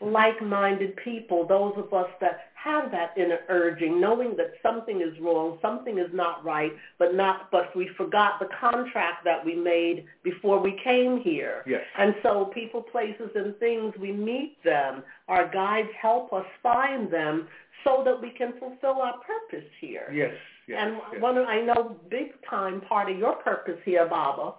like-minded 0.00 0.94
people, 1.02 1.46
those 1.46 1.72
of 1.76 1.92
us 1.92 2.10
that 2.20 2.50
have 2.54 2.90
that 2.90 3.14
inner 3.16 3.38
urging, 3.48 4.00
knowing 4.00 4.36
that 4.36 4.52
something 4.62 5.00
is 5.00 5.18
wrong, 5.20 5.58
something 5.62 5.98
is 5.98 6.10
not 6.12 6.44
right, 6.44 6.72
but 6.98 7.14
not 7.14 7.50
but 7.50 7.74
we 7.74 7.88
forgot 7.96 8.38
the 8.38 8.48
contract 8.60 9.24
that 9.24 9.44
we 9.44 9.54
made 9.54 10.04
before 10.22 10.60
we 10.60 10.78
came 10.84 11.20
here. 11.22 11.62
Yes. 11.66 11.80
And 11.98 12.14
so 12.22 12.50
people, 12.52 12.82
places, 12.82 13.30
and 13.34 13.56
things, 13.58 13.94
we 14.00 14.12
meet 14.12 14.56
them. 14.64 15.02
Our 15.28 15.50
guides 15.50 15.88
help 16.00 16.32
us 16.32 16.44
find 16.62 17.10
them 17.10 17.48
so 17.84 18.02
that 18.04 18.20
we 18.20 18.30
can 18.30 18.52
fulfill 18.58 19.00
our 19.00 19.14
purpose 19.18 19.68
here. 19.80 20.10
Yes. 20.12 20.32
Yes. 20.68 20.78
and 20.82 20.96
yes. 21.12 21.22
one, 21.22 21.38
I 21.38 21.60
know 21.60 21.96
big 22.10 22.32
time 22.50 22.80
part 22.82 23.10
of 23.10 23.16
your 23.16 23.36
purpose 23.36 23.78
here, 23.84 24.08
Baba, 24.08 24.54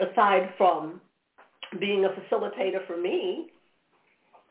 aside 0.00 0.54
from 0.56 1.00
being 1.78 2.06
a 2.06 2.08
facilitator 2.08 2.86
for 2.86 2.96
me, 2.96 3.50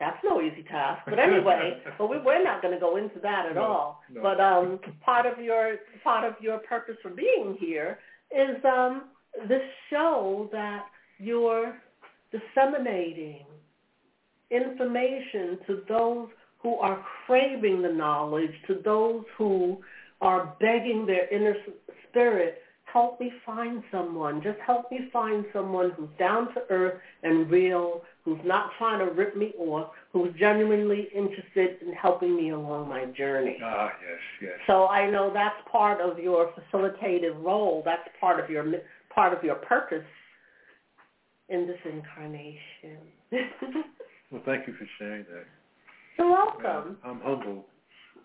that's 0.00 0.18
no 0.24 0.40
easy 0.40 0.62
task. 0.64 1.02
But 1.06 1.18
anyway, 1.28 1.82
but 1.98 2.08
we, 2.08 2.18
we're 2.18 2.42
not 2.42 2.62
going 2.62 2.74
to 2.74 2.80
go 2.80 2.96
into 2.96 3.18
that 3.22 3.46
at 3.46 3.54
No, 3.54 3.62
all. 3.62 4.00
no. 4.12 4.22
But 4.22 4.40
um, 4.40 4.78
part 5.04 5.26
of 5.26 5.42
your 5.42 5.76
part 6.04 6.24
of 6.24 6.34
your 6.40 6.58
purpose 6.58 6.96
for 7.02 7.10
being 7.10 7.56
here 7.58 7.98
is 8.30 8.56
um, 8.64 9.04
this 9.48 9.62
show 9.90 10.48
that 10.52 10.86
you're 11.18 11.76
disseminating 12.30 13.44
information 14.50 15.58
to 15.66 15.82
those 15.88 16.28
who 16.58 16.76
are 16.76 17.04
craving 17.26 17.82
the 17.82 17.88
knowledge, 17.92 18.50
to 18.66 18.80
those 18.84 19.22
who 19.36 19.78
are 20.20 20.54
begging 20.60 21.06
their 21.06 21.32
inner 21.34 21.54
spirit, 22.08 22.62
help 22.92 23.20
me 23.20 23.32
find 23.44 23.82
someone. 23.90 24.42
Just 24.42 24.58
help 24.66 24.90
me 24.90 25.08
find 25.12 25.44
someone 25.52 25.92
who's 25.96 26.08
down 26.18 26.52
to 26.54 26.62
earth 26.70 27.00
and 27.22 27.50
real, 27.50 28.02
who's 28.24 28.40
not 28.44 28.70
trying 28.78 28.98
to 28.98 29.12
rip 29.12 29.36
me 29.36 29.52
off, 29.58 29.92
who's 30.12 30.32
genuinely 30.38 31.08
interested 31.14 31.82
in 31.82 31.92
helping 31.92 32.36
me 32.36 32.50
along 32.50 32.88
my 32.88 33.04
journey. 33.06 33.58
Ah, 33.62 33.90
yes, 34.00 34.18
yes. 34.42 34.52
So 34.66 34.86
I 34.86 35.10
know 35.10 35.30
that's 35.32 35.56
part 35.70 36.00
of 36.00 36.18
your 36.18 36.52
facilitative 36.52 37.42
role. 37.42 37.82
That's 37.84 38.08
part 38.20 38.42
of 38.42 38.50
your 38.50 38.64
part 39.14 39.36
of 39.36 39.42
your 39.42 39.56
purpose 39.56 40.04
in 41.48 41.66
this 41.66 41.78
incarnation. 41.84 42.98
well, 44.30 44.42
thank 44.44 44.66
you 44.66 44.74
for 44.74 44.86
sharing 44.98 45.24
that. 45.24 45.44
You're 46.18 46.30
welcome. 46.30 46.98
Uh, 47.04 47.08
I'm 47.08 47.20
humbled. 47.20 47.64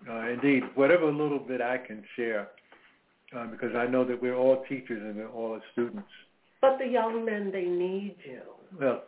Uh, 0.09 0.29
indeed, 0.29 0.63
whatever 0.75 1.11
little 1.11 1.39
bit 1.39 1.61
I 1.61 1.77
can 1.77 2.03
share, 2.15 2.49
uh, 3.35 3.47
because 3.47 3.75
I 3.75 3.87
know 3.87 4.05
that 4.05 4.21
we're 4.21 4.35
all 4.35 4.63
teachers 4.67 5.01
and 5.01 5.15
we're 5.15 5.29
all 5.29 5.59
students. 5.71 6.07
But 6.61 6.77
the 6.79 6.87
young 6.87 7.25
men, 7.25 7.51
they 7.51 7.65
need 7.65 8.15
you. 8.25 8.41
Well, 8.79 9.03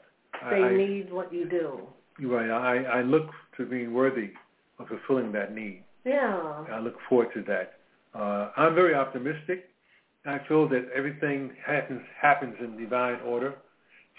they 0.50 0.58
I, 0.58 0.76
need 0.76 1.12
what 1.12 1.34
you 1.34 1.48
do. 1.48 1.82
You're 2.20 2.32
right. 2.32 2.50
I, 2.50 3.00
I 3.00 3.02
look 3.02 3.30
to 3.58 3.66
being 3.66 3.94
worthy 3.94 4.32
of 4.80 4.88
fulfilling 4.88 5.32
that 5.34 5.54
need. 5.54 5.84
Yeah. 6.06 6.66
I 6.72 6.80
look 6.80 6.96
forward 7.10 7.30
to 7.34 7.42
that. 7.44 7.80
Uh, 8.14 8.52
I'm 8.58 8.76
very 8.76 8.94
optimistic. 8.94 9.70
I 10.26 10.40
feel 10.48 10.68
that 10.70 10.90
everything 10.96 11.52
happens 11.66 12.02
happens 12.20 12.56
in 12.60 12.78
divine 12.78 13.20
order. 13.22 13.56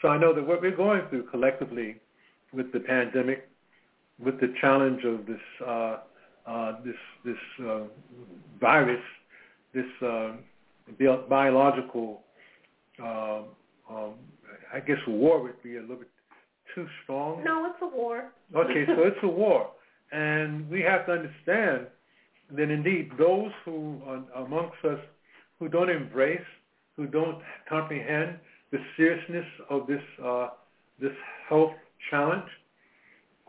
So 0.02 0.08
I 0.08 0.18
know 0.18 0.34
that 0.34 0.46
what 0.46 0.60
we're 0.60 0.76
going 0.76 1.02
through 1.08 1.24
collectively 1.30 1.96
with 2.52 2.72
the 2.72 2.80
pandemic, 2.80 3.48
with 4.18 4.40
the 4.40 4.54
challenge 4.60 5.04
of 5.04 5.26
this 5.26 5.40
uh, 5.66 5.96
uh, 6.46 6.72
this 6.84 6.94
this 7.24 7.66
uh, 7.66 7.80
virus, 8.60 9.02
this 9.76 10.08
uh, 10.08 10.32
biological, 11.28 12.22
uh, 13.02 13.42
um, 13.90 14.14
I 14.72 14.80
guess 14.80 14.96
war 15.06 15.42
would 15.42 15.62
be 15.62 15.76
a 15.76 15.80
little 15.82 15.96
bit 15.96 16.08
too 16.74 16.86
strong. 17.04 17.44
No, 17.44 17.66
it's 17.66 17.78
a 17.82 17.96
war. 17.96 18.30
Okay, 18.54 18.84
so 18.86 19.02
it's 19.02 19.18
a 19.22 19.28
war, 19.28 19.70
and 20.12 20.68
we 20.70 20.80
have 20.80 21.06
to 21.06 21.12
understand 21.12 21.86
that 22.56 22.70
indeed 22.70 23.10
those 23.18 23.50
who 23.64 24.00
are 24.06 24.44
amongst 24.44 24.82
us 24.84 24.98
who 25.58 25.68
don't 25.68 25.90
embrace, 25.90 26.48
who 26.96 27.06
don't 27.06 27.38
comprehend 27.68 28.38
the 28.72 28.78
seriousness 28.96 29.46
of 29.68 29.86
this 29.86 30.02
uh, 30.24 30.48
this 31.00 31.12
health 31.48 31.72
challenge, 32.10 32.48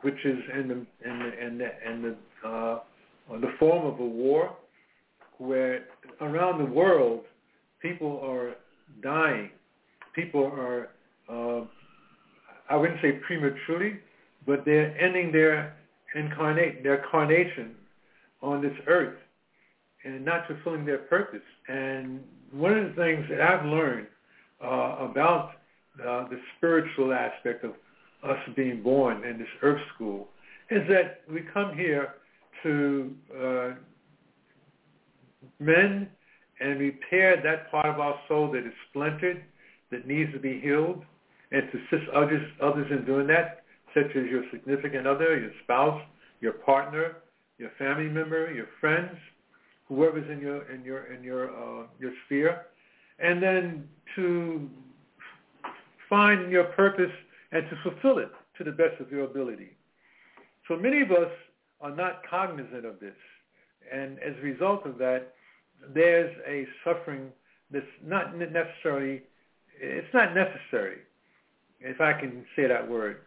which 0.02 0.26
is 0.26 0.40
in 0.54 0.68
the 0.68 1.10
in 1.10 1.20
the 1.20 1.46
in 1.46 1.58
the, 1.58 1.90
in 1.90 2.02
the, 2.02 2.48
uh, 2.48 2.80
the 3.40 3.52
form 3.60 3.86
of 3.86 4.00
a 4.00 4.06
war, 4.06 4.56
where 5.38 5.86
around 6.22 6.60
the 6.60 6.72
world 6.72 7.22
people 7.82 8.20
are 8.24 8.56
dying, 9.02 9.50
people 10.16 10.46
are 10.46 10.90
uh, 11.30 11.66
I 12.70 12.76
wouldn't 12.76 13.02
say 13.02 13.14
prematurely, 13.26 14.00
but 14.46 14.66
they're 14.66 15.00
ending 15.00 15.32
their 15.32 15.76
incarnate 16.16 16.84
their 16.84 17.04
carnation 17.10 17.76
on 18.42 18.62
this 18.62 18.74
earth 18.88 19.18
and 20.04 20.24
not 20.24 20.48
fulfilling 20.48 20.86
their 20.86 21.00
purpose. 21.00 21.42
And 21.68 22.22
one 22.52 22.78
of 22.78 22.96
the 22.96 23.02
things 23.02 23.26
that 23.30 23.42
I've 23.42 23.66
learned 23.66 24.08
uh, 24.64 25.08
about 25.10 25.52
uh, 26.00 26.28
the 26.30 26.40
spiritual 26.58 27.14
aspect 27.14 27.64
of 27.64 27.72
us 28.24 28.38
being 28.56 28.82
born 28.82 29.24
in 29.26 29.38
this 29.38 29.48
earth 29.62 29.82
school 29.94 30.30
is 30.70 30.82
that 30.90 31.22
we 31.32 31.42
come 31.54 31.76
here 31.76 32.16
to 32.64 33.14
mend 35.60 36.08
and 36.60 36.80
repair 36.80 37.42
that 37.42 37.70
part 37.72 37.86
of 37.86 38.00
our 38.00 38.20
soul 38.28 38.52
that 38.52 38.66
is 38.66 38.74
splintered, 38.90 39.44
that 39.92 40.08
needs 40.08 40.32
to 40.34 40.40
be 40.40 40.60
healed, 40.60 41.04
and 41.52 41.64
to 41.72 41.78
assist 41.78 42.10
others, 42.14 42.42
others 42.62 42.88
in 42.92 43.06
doing 43.06 43.28
that, 43.28 43.64
such 43.94 44.16
as 44.16 44.26
your 44.30 44.44
significant 44.52 45.08
other, 45.08 45.40
your 45.40 45.52
spouse, 45.64 46.02
your 46.42 46.54
partner, 46.54 47.18
your 47.58 47.72
family 47.78 48.10
member, 48.10 48.52
your 48.54 48.68
friends, 48.80 49.16
whoever's 49.88 50.30
in 50.30 50.40
your 50.40 50.70
in 50.72 50.84
your 50.84 51.14
in 51.14 51.24
your 51.24 51.50
uh, 51.50 51.88
your 52.00 52.12
sphere, 52.26 52.66
and 53.20 53.42
then 53.42 53.88
to 54.16 54.70
find 56.10 56.52
your 56.52 56.66
purpose 56.66 57.12
and 57.52 57.64
to 57.70 57.76
fulfill 57.84 58.20
it 58.20 58.32
to 58.58 58.64
the 58.64 58.72
best 58.72 59.00
of 59.00 59.12
your 59.12 59.24
ability. 59.26 59.76
So 60.68 60.76
many 60.76 61.02
of 61.02 61.12
us 61.12 61.32
are 61.82 61.96
not 61.96 62.22
cognizant 62.30 62.86
of 62.86 63.00
this, 63.00 63.16
and 63.92 64.20
as 64.20 64.34
a 64.40 64.42
result 64.42 64.86
of 64.86 64.98
that, 64.98 65.34
there's 65.94 66.36
a 66.48 66.66
suffering 66.84 67.30
that's 67.72 67.86
not 68.06 68.38
necessarily 68.38 69.22
it's 69.80 70.14
not 70.14 70.34
necessary, 70.34 70.98
if 71.80 72.02
I 72.02 72.14
can 72.14 72.44
say 72.56 72.68
that 72.68 72.90
word. 72.90 73.18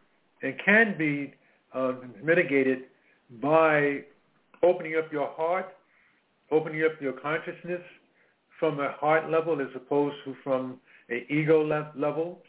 It 0.43 0.57
can 0.65 0.97
be 0.99 1.35
uh, 1.73 1.93
mitigated 2.23 2.85
by 3.41 4.01
opening 4.63 4.97
up 4.97 5.13
your 5.13 5.29
heart 5.37 5.73
opening 6.51 6.83
up 6.85 7.01
your 7.01 7.13
consciousness 7.13 7.83
from 8.59 8.81
a 8.81 8.93
heart 8.93 9.31
level 9.31 9.61
as 9.61 9.69
opposed 9.75 10.17
to 10.25 10.35
from 10.43 10.79
an 11.09 11.25
ego 11.31 11.63
le- 11.63 11.93
level, 11.97 12.41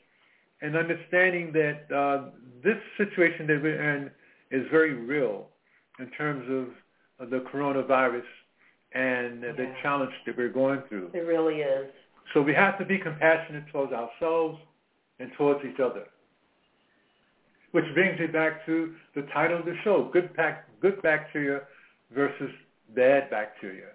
and 0.62 0.76
understanding 0.76 1.52
that 1.54 1.96
uh, 1.96 2.30
this 2.64 2.78
situation 2.98 3.48
that 3.48 3.62
we're 3.62 3.96
in 3.96 4.12
is 4.52 4.68
very 4.70 4.94
real 4.94 5.48
in 6.00 6.10
terms 6.12 6.44
of, 6.50 6.64
of 6.64 6.74
the 7.30 7.44
coronavirus 7.54 8.24
and 8.94 9.44
yeah. 9.44 9.52
the 9.54 9.74
challenge 9.82 10.12
that 10.26 10.38
we're 10.38 10.50
going 10.50 10.82
through. 10.90 11.12
It 11.14 11.20
really 11.20 11.62
is. 11.62 11.88
So 12.34 12.42
we 12.42 12.54
have 12.54 12.78
to 12.80 12.86
be 12.86 12.98
compassionate 12.98 13.66
towards 13.72 13.94
ourselves 13.94 14.60
and 15.20 15.32
towards 15.38 15.64
each 15.66 15.80
other. 15.80 16.06
Which 17.72 17.86
brings 17.94 18.20
me 18.20 18.28
back 18.28 18.66
to 18.66 18.94
the 19.16 19.22
title 19.34 19.60
of 19.60 19.66
the 19.66 19.76
show, 19.84 20.10
Good, 20.12 20.34
Pac- 20.34 20.68
good 20.82 21.02
Bacteria 21.02 21.62
versus 22.14 22.52
bad 22.96 23.30
bacteria. 23.30 23.88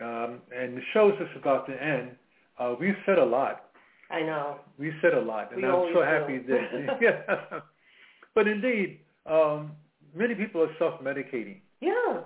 Um, 0.00 0.40
and 0.56 0.76
the 0.76 0.82
show's 0.92 1.18
just 1.18 1.36
about 1.36 1.66
to 1.66 1.82
end. 1.82 2.12
Uh, 2.58 2.74
we've 2.78 2.96
said 3.06 3.18
a 3.18 3.24
lot. 3.24 3.64
I 4.10 4.20
know. 4.20 4.58
We've 4.78 4.92
said 5.00 5.14
a 5.14 5.20
lot, 5.20 5.52
and 5.52 5.62
we 5.62 5.68
I'm 5.68 5.92
so 5.94 6.02
happy 6.02 6.38
do. 6.38 6.58
that. 6.86 6.98
yeah. 7.00 7.60
But 8.34 8.48
indeed, 8.48 9.00
um, 9.26 9.72
many 10.14 10.34
people 10.34 10.62
are 10.62 10.74
self-medicating. 10.78 11.60
Yeah. 11.80 12.20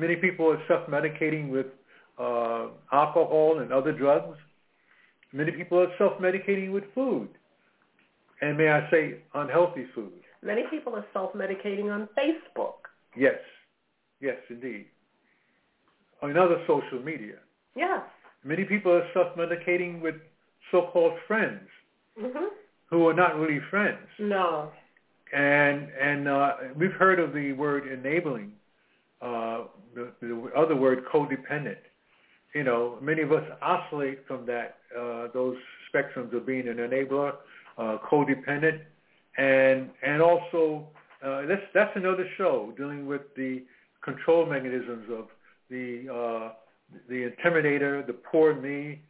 Many 0.00 0.16
people 0.16 0.46
are 0.50 0.62
self-medicating 0.66 1.50
with 1.56 1.66
uh, 2.18 2.68
alcohol 2.90 3.58
and 3.60 3.70
other 3.70 3.92
drugs. 3.92 4.38
Many 5.32 5.52
people 5.52 5.78
are 5.78 5.92
self-medicating 5.98 6.72
with 6.72 6.84
food, 6.94 7.28
and 8.40 8.56
may 8.56 8.70
I 8.70 8.80
say, 8.90 9.02
unhealthy 9.34 9.86
food. 9.94 10.20
Many 10.42 10.62
people 10.70 10.96
are 10.96 11.04
self-medicating 11.12 11.92
on 11.96 12.08
Facebook. 12.18 12.78
Yes. 13.14 13.40
Yes, 14.20 14.38
indeed. 14.48 14.86
On 16.22 16.36
other 16.44 16.58
social 16.66 17.00
media. 17.04 17.36
Yes. 17.76 18.00
Many 18.42 18.64
people 18.64 18.92
are 18.92 19.06
self-medicating 19.12 20.00
with 20.00 20.14
so-called 20.70 21.16
friends 21.28 21.68
mm-hmm. 22.18 22.46
who 22.88 23.06
are 23.08 23.14
not 23.14 23.36
really 23.36 23.60
friends. 23.70 24.08
No. 24.18 24.70
And 25.32 25.88
and 26.08 26.26
uh, 26.26 26.52
we've 26.74 26.98
heard 27.04 27.20
of 27.20 27.34
the 27.34 27.52
word 27.52 27.86
enabling, 27.86 28.52
uh, 29.22 29.64
the, 29.94 30.12
the 30.20 30.50
other 30.56 30.76
word 30.76 31.04
codependent. 31.12 31.76
You 32.54 32.64
know, 32.64 32.98
many 33.00 33.22
of 33.22 33.32
us 33.32 33.44
oscillate 33.62 34.26
from 34.26 34.46
that 34.46 34.78
uh, 34.98 35.28
those 35.32 35.56
spectrums 35.92 36.34
of 36.34 36.46
being 36.46 36.68
an 36.68 36.78
enabler, 36.78 37.34
uh, 37.78 37.98
codependent, 38.10 38.80
and 39.38 39.90
and 40.02 40.20
also 40.20 40.88
uh, 41.24 41.42
that's 41.46 41.62
that's 41.74 41.94
another 41.96 42.26
show 42.36 42.72
dealing 42.76 43.06
with 43.06 43.22
the 43.36 43.62
control 44.02 44.46
mechanisms 44.46 45.06
of 45.12 45.26
the 45.68 46.08
uh, 46.08 46.52
the 47.08 47.30
intimidator, 47.30 48.04
the 48.06 48.12
poor 48.12 48.54
me, 48.54 49.00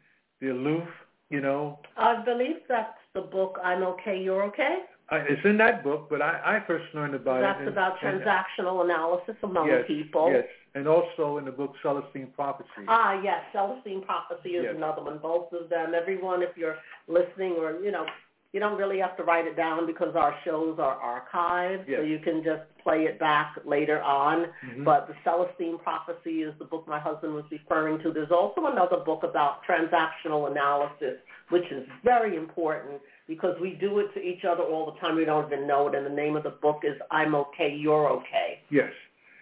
the 0.41 0.49
aloof. 0.49 0.89
You 1.31 1.41
know. 1.41 1.79
I 1.97 2.23
believe 2.25 2.57
that's 2.69 2.99
the 3.15 3.21
book. 3.21 3.59
I'm 3.63 3.85
okay. 3.85 4.21
You're 4.21 4.43
okay. 4.45 4.81
I, 5.11 5.17
it's 5.29 5.45
in 5.45 5.59
that 5.59 5.83
book, 5.83 6.07
but 6.09 6.23
I, 6.23 6.59
I 6.63 6.67
first 6.67 6.85
learned 6.95 7.15
about 7.15 7.41
that's 7.41 7.61
it. 7.63 7.75
That's 7.75 7.99
about 7.99 8.05
and, 8.05 8.23
transactional 8.23 8.85
analysis 8.85 9.35
among 9.43 9.67
yes, 9.67 9.83
people. 9.87 10.31
Yes, 10.31 10.45
and 10.75 10.87
also 10.87 11.39
in 11.39 11.45
the 11.45 11.51
book 11.51 11.73
Celestine 11.83 12.29
Prophecy. 12.35 12.87
Ah, 12.87 13.21
yes, 13.21 13.43
Celestine 13.53 14.03
Prophecy 14.03 14.51
is 14.51 14.65
yes. 14.65 14.75
another 14.77 15.03
one. 15.03 15.19
Both 15.19 15.53
of 15.53 15.69
them. 15.69 15.95
Everyone, 15.95 16.43
if 16.43 16.57
you're 16.57 16.77
listening 17.09 17.57
or 17.59 17.81
you 17.81 17.91
know 17.91 18.07
you 18.53 18.59
don't 18.59 18.77
really 18.77 18.99
have 18.99 19.17
to 19.17 19.23
write 19.23 19.47
it 19.47 19.57
down 19.57 19.87
because 19.87 20.17
our 20.17 20.35
shows 20.45 20.79
are 20.79 20.97
archived, 20.99 21.85
Yes. 21.87 22.01
so 22.01 22.03
you 22.03 22.19
can 22.19 22.43
just 22.43 22.63
play 22.83 23.05
it 23.05 23.19
back 23.19 23.57
later 23.65 24.03
on. 24.03 24.49
Mhm. 24.63 24.85
But 24.85 25.07
the 25.07 25.15
Celestine 25.25 25.79
Prophecy 25.79 26.43
is 26.43 26.53
the 26.59 26.65
book 26.65 26.87
my 26.89 26.99
husband 26.99 27.35
was 27.35 27.45
referring 27.51 28.01
to. 28.01 28.11
There's 28.11 28.33
also 28.33 28.67
another 28.67 28.97
book 28.99 29.23
about 29.23 29.63
transactional 29.65 30.51
analysis, 30.51 31.21
which 31.51 31.71
is 31.71 31.87
very 32.03 32.35
important 32.37 33.01
because 33.29 33.59
we 33.61 33.75
do 33.75 34.01
it 34.01 34.13
to 34.15 34.21
each 34.21 34.45
other 34.45 34.65
all 34.65 34.87
the 34.91 34.99
time. 34.99 35.15
We 35.15 35.25
don't 35.25 35.47
even 35.53 35.67
know 35.69 35.87
it. 35.89 35.95
And 35.95 36.05
the 36.05 36.11
name 36.11 36.35
of 36.35 36.43
the 36.43 36.51
book 36.51 36.81
is 36.85 37.01
I'm 37.13 37.35
Okay, 37.37 37.69
You're 37.73 38.09
Okay. 38.09 38.61
Yes, 38.71 38.93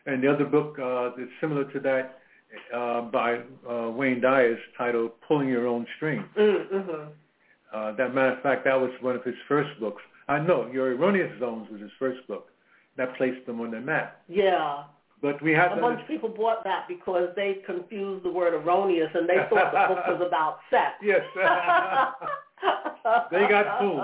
and 0.04 0.22
the 0.22 0.28
other 0.28 0.44
book 0.44 0.78
uh, 0.78 1.10
that's 1.16 1.30
similar 1.40 1.64
to 1.64 1.80
that 1.80 2.18
uh, 2.74 3.02
by 3.02 3.40
uh, 3.68 3.90
Wayne 3.90 4.20
Dyer 4.20 4.52
is 4.52 4.58
titled 4.76 5.18
"Pulling 5.22 5.48
Your 5.48 5.66
Own 5.66 5.86
String. 5.96 6.24
Mm-hmm. 6.36 7.10
Uh, 7.72 7.92
that 7.92 8.14
matter 8.14 8.32
of 8.32 8.42
fact, 8.42 8.64
that 8.64 8.80
was 8.80 8.90
one 9.00 9.16
of 9.16 9.24
his 9.24 9.34
first 9.46 9.78
books. 9.80 10.02
I 10.28 10.38
know 10.38 10.68
Your 10.72 10.94
Erroneous 10.94 11.38
Zones 11.40 11.68
was 11.70 11.80
his 11.80 11.90
first 11.98 12.26
book. 12.26 12.48
That 12.96 13.16
placed 13.16 13.46
them 13.46 13.60
on 13.60 13.70
the 13.70 13.80
map. 13.80 14.22
Yeah. 14.28 14.84
But 15.20 15.42
we 15.42 15.52
have 15.52 15.76
A 15.76 15.80
bunch 15.80 16.00
of 16.00 16.06
people 16.06 16.28
bought 16.28 16.62
that 16.64 16.86
because 16.86 17.28
they 17.34 17.58
confused 17.66 18.24
the 18.24 18.30
word 18.30 18.54
erroneous 18.54 19.10
and 19.14 19.28
they 19.28 19.36
thought 19.50 19.72
the 19.72 19.94
book 19.94 20.06
was 20.06 20.22
about 20.26 20.58
sex. 20.70 20.94
Yes. 21.02 21.22
They 23.30 23.46
got 23.48 23.80
fooled. 23.80 24.00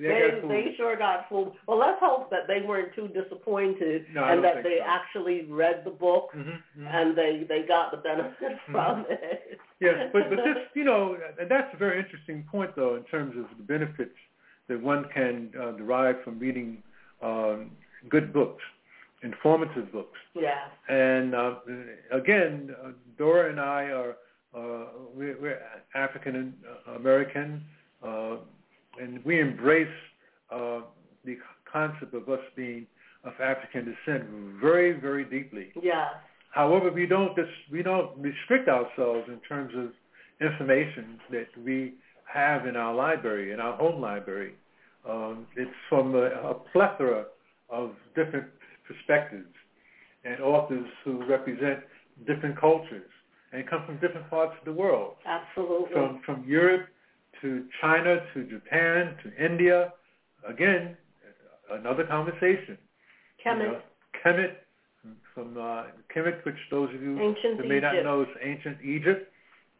They 0.00 0.08
They, 0.08 0.30
got 0.30 0.40
fooled. 0.40 0.50
they 0.52 0.74
sure 0.76 0.96
got 0.96 1.28
fooled. 1.28 1.52
Well, 1.68 1.78
let's 1.78 1.98
hope 2.00 2.30
that 2.30 2.46
they 2.48 2.60
weren't 2.66 2.94
too 2.94 3.08
disappointed 3.08 4.06
No, 4.12 4.24
and 4.24 4.42
that 4.42 4.62
they 4.64 4.78
so. 4.78 4.84
actually 4.86 5.44
read 5.48 5.82
the 5.84 5.90
book 5.90 6.30
Mhm, 6.34 6.58
mhm. 6.78 6.86
and 6.94 7.16
they 7.16 7.44
they 7.48 7.62
got 7.66 7.90
the 7.90 7.98
benefit 7.98 8.58
from 8.70 9.04
it. 9.08 9.58
Yes, 9.80 10.10
but 10.12 10.30
but 10.30 10.36
this, 10.36 10.56
you 10.74 10.84
know, 10.84 11.16
and 11.38 11.50
that's 11.50 11.72
a 11.74 11.76
very 11.76 11.98
interesting 11.98 12.44
point, 12.50 12.74
though, 12.74 12.96
in 12.96 13.04
terms 13.04 13.36
of 13.36 13.44
the 13.56 13.62
benefits 13.64 14.16
that 14.68 14.80
one 14.80 15.04
can 15.14 15.50
uh, 15.60 15.72
derive 15.72 16.16
from 16.24 16.38
reading 16.38 16.82
um, 17.22 17.70
good 18.08 18.32
books, 18.32 18.62
informative 19.22 19.92
books. 19.92 20.18
yeah. 20.34 20.64
And 20.88 21.34
uh, 21.34 21.54
again, 22.10 22.74
uh, 22.84 22.88
Dora 23.18 23.50
and 23.50 23.60
I 23.60 23.84
are 24.00 24.16
uh, 24.56 24.84
we're, 25.14 25.40
we're 25.40 25.60
African 25.94 26.54
American, 26.94 27.64
uh, 28.02 28.36
and 29.00 29.24
we 29.24 29.40
embrace 29.40 29.88
uh, 30.50 30.80
the 31.24 31.38
concept 31.70 32.14
of 32.14 32.28
us 32.28 32.40
being 32.54 32.86
of 33.24 33.32
African 33.40 33.84
descent 33.84 34.24
very, 34.60 34.92
very 34.92 35.24
deeply. 35.24 35.72
Yeah. 35.80 36.08
However, 36.50 36.90
we 36.90 37.06
don't 37.06 37.34
dis- 37.34 37.46
we 37.70 37.82
don't 37.82 38.10
restrict 38.18 38.68
ourselves 38.68 39.28
in 39.28 39.40
terms 39.48 39.72
of 39.76 39.92
information 40.46 41.18
that 41.30 41.48
we 41.64 41.94
have 42.24 42.66
in 42.66 42.76
our 42.76 42.94
library, 42.94 43.52
in 43.52 43.60
our 43.60 43.76
home 43.76 44.00
library. 44.00 44.54
Um, 45.08 45.46
it's 45.56 45.70
from 45.88 46.14
a, 46.14 46.26
a 46.26 46.54
plethora 46.72 47.26
of 47.70 47.92
different 48.14 48.46
perspectives 48.86 49.48
and 50.24 50.40
authors 50.40 50.86
who 51.04 51.24
represent 51.24 51.80
different 52.26 52.60
cultures 52.60 53.10
and 53.52 53.68
come 53.68 53.84
from 53.86 53.96
different 53.98 54.28
parts 54.30 54.54
of 54.58 54.64
the 54.64 54.72
world, 54.72 55.14
Absolutely. 55.26 55.92
from 55.92 56.20
from 56.24 56.44
Europe 56.44 56.88
to 57.40 57.64
China 57.80 58.20
to 58.34 58.44
Japan 58.44 59.16
to 59.22 59.44
India. 59.44 59.92
Again, 60.48 60.96
another 61.70 62.04
conversation. 62.04 62.78
Kemet, 63.44 63.58
You 63.58 63.72
know, 63.72 63.80
Kemet, 64.24 64.54
from 65.34 65.56
uh, 65.56 65.84
Kemet, 66.14 66.44
which 66.44 66.56
those 66.70 66.94
of 66.94 67.02
you 67.02 67.20
ancient 67.20 67.58
that 67.58 67.68
may 67.68 67.80
not 67.80 67.94
know 68.02 68.22
is 68.22 68.28
ancient 68.42 68.78
Egypt, 68.82 69.30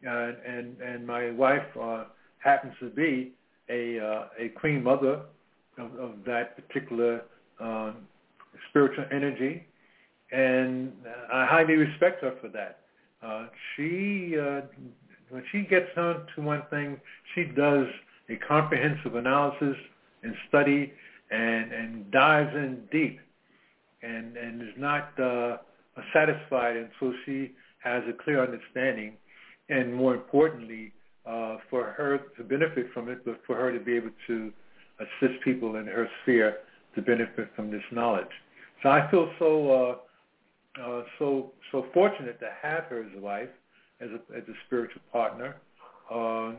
uh, 0.05 0.31
and 0.47 0.79
and 0.81 1.05
my 1.05 1.31
wife 1.31 1.65
uh, 1.79 2.05
happens 2.39 2.73
to 2.79 2.89
be 2.89 3.33
a 3.69 3.99
uh, 3.99 4.27
a 4.37 4.49
queen 4.49 4.83
mother 4.83 5.21
of, 5.77 5.95
of 5.95 6.11
that 6.25 6.55
particular 6.55 7.21
um, 7.59 8.07
spiritual 8.69 9.05
energy, 9.11 9.65
and 10.31 10.93
I 11.31 11.45
highly 11.45 11.75
respect 11.75 12.21
her 12.21 12.35
for 12.41 12.49
that. 12.49 12.82
Uh, 13.23 13.45
she 13.75 14.35
uh, 14.39 14.61
when 15.29 15.43
she 15.51 15.61
gets 15.61 15.89
on 15.97 16.25
to 16.35 16.41
one 16.41 16.63
thing, 16.69 16.99
she 17.33 17.45
does 17.45 17.87
a 18.29 18.35
comprehensive 18.35 19.15
analysis 19.15 19.75
and 20.23 20.35
study 20.49 20.93
and 21.31 21.71
and 21.71 22.11
dives 22.11 22.53
in 22.55 22.81
deep 22.91 23.19
and 24.01 24.35
and 24.37 24.61
is 24.61 24.75
not 24.77 25.17
uh, 25.19 25.57
satisfied 26.13 26.75
until 26.75 27.13
she 27.25 27.51
has 27.83 28.03
a 28.09 28.23
clear 28.23 28.43
understanding, 28.43 29.13
and 29.69 29.93
more 29.93 30.13
importantly, 30.13 30.91
uh, 31.25 31.57
for 31.69 31.85
her 31.97 32.19
to 32.37 32.43
benefit 32.43 32.87
from 32.93 33.09
it, 33.09 33.23
but 33.25 33.39
for 33.45 33.55
her 33.55 33.71
to 33.71 33.79
be 33.79 33.95
able 33.95 34.11
to 34.27 34.51
assist 34.99 35.41
people 35.43 35.75
in 35.77 35.85
her 35.85 36.07
sphere 36.21 36.57
to 36.95 37.01
benefit 37.01 37.49
from 37.55 37.71
this 37.71 37.83
knowledge. 37.91 38.27
So 38.81 38.89
I 38.89 39.09
feel 39.09 39.31
so 39.39 39.99
uh, 40.81 41.01
so 41.19 41.51
so 41.71 41.85
fortunate 41.93 42.39
to 42.39 42.49
have 42.61 42.85
her 42.85 43.03
as 43.03 43.17
a 43.17 43.21
wife, 43.21 43.49
as 44.01 44.09
a 44.09 44.37
as 44.37 44.43
a 44.47 44.53
spiritual 44.65 45.01
partner, 45.11 45.55
uh, 46.11 46.53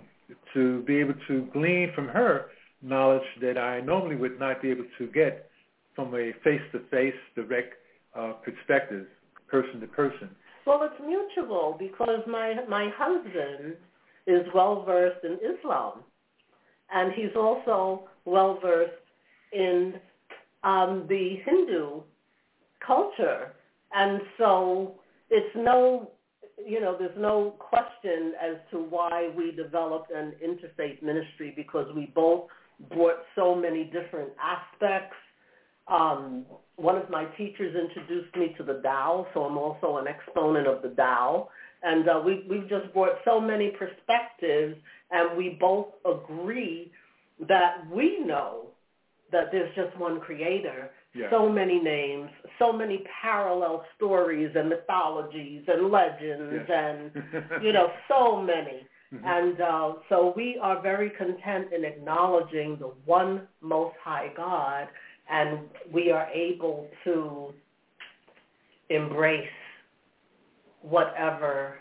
to 0.52 0.82
be 0.82 0.96
able 0.98 1.14
to 1.28 1.48
glean 1.52 1.92
from 1.94 2.08
her 2.08 2.46
knowledge 2.82 3.22
that 3.40 3.56
I 3.58 3.80
normally 3.80 4.16
would 4.16 4.38
not 4.38 4.60
be 4.62 4.70
able 4.70 4.84
to 4.98 5.06
get 5.08 5.50
from 5.96 6.14
a 6.14 6.32
face-to-face, 6.42 7.14
direct 7.34 7.74
uh, 8.14 8.32
perspective, 8.44 9.06
person 9.48 9.80
to 9.80 9.86
person. 9.86 10.28
Well, 10.66 10.80
it's 10.82 11.00
mutual 11.00 11.76
because 11.78 12.20
my 12.26 12.54
my 12.68 12.90
husband 12.96 13.76
is 14.26 14.46
well 14.54 14.84
versed 14.84 15.24
in 15.24 15.38
Islam, 15.42 16.00
and 16.92 17.12
he's 17.12 17.34
also 17.36 18.08
well 18.24 18.58
versed 18.62 18.92
in 19.52 19.94
um, 20.62 21.06
the 21.08 21.36
Hindu 21.44 22.00
culture, 22.84 23.52
and 23.94 24.20
so 24.38 24.94
it's 25.30 25.54
no, 25.56 26.10
you 26.64 26.80
know, 26.80 26.96
there's 26.98 27.18
no 27.18 27.54
question 27.58 28.32
as 28.42 28.56
to 28.70 28.78
why 28.78 29.30
we 29.36 29.52
developed 29.52 30.10
an 30.10 30.34
interfaith 30.44 31.02
ministry 31.02 31.52
because 31.56 31.86
we 31.94 32.12
both 32.14 32.44
brought 32.90 33.18
so 33.36 33.54
many 33.54 33.84
different 33.84 34.30
aspects 34.40 35.16
um, 35.88 36.46
one 36.76 36.96
of 36.96 37.10
my 37.10 37.24
teachers 37.36 37.76
introduced 37.76 38.34
me 38.36 38.54
to 38.56 38.64
the 38.64 38.80
Tao, 38.82 39.26
so 39.34 39.44
I'm 39.44 39.58
also 39.58 39.98
an 39.98 40.06
exponent 40.06 40.66
of 40.66 40.82
the 40.82 40.88
Tao. 40.90 41.48
And 41.82 42.08
uh, 42.08 42.22
we, 42.24 42.46
we've 42.48 42.68
just 42.68 42.92
brought 42.94 43.16
so 43.24 43.38
many 43.40 43.70
perspectives, 43.70 44.76
and 45.10 45.36
we 45.36 45.58
both 45.60 45.88
agree 46.04 46.90
that 47.46 47.84
we 47.92 48.20
know 48.20 48.68
that 49.30 49.52
there's 49.52 49.74
just 49.74 49.96
one 49.98 50.20
creator, 50.20 50.90
Yeah. 51.14 51.30
so 51.30 51.48
many 51.48 51.78
names, 51.80 52.28
so 52.58 52.72
many 52.72 53.04
parallel 53.22 53.84
stories 53.96 54.50
and 54.56 54.68
mythologies 54.68 55.62
and 55.68 55.90
legends 55.90 56.66
Yes. 56.68 56.70
and, 56.70 57.62
you 57.64 57.72
know, 57.72 57.88
so 58.08 58.40
many. 58.42 58.86
Mhm. 59.12 59.24
And 59.24 59.60
uh, 59.60 59.92
so 60.08 60.32
we 60.36 60.58
are 60.60 60.80
very 60.82 61.10
content 61.10 61.72
in 61.72 61.84
acknowledging 61.84 62.76
the 62.78 62.90
one 63.04 63.46
Most 63.60 63.94
High 64.02 64.32
God, 64.36 64.88
and 65.30 65.60
we 65.92 66.10
are 66.10 66.26
able 66.34 66.88
to 67.04 67.54
embrace 68.90 69.48
whatever 70.82 71.78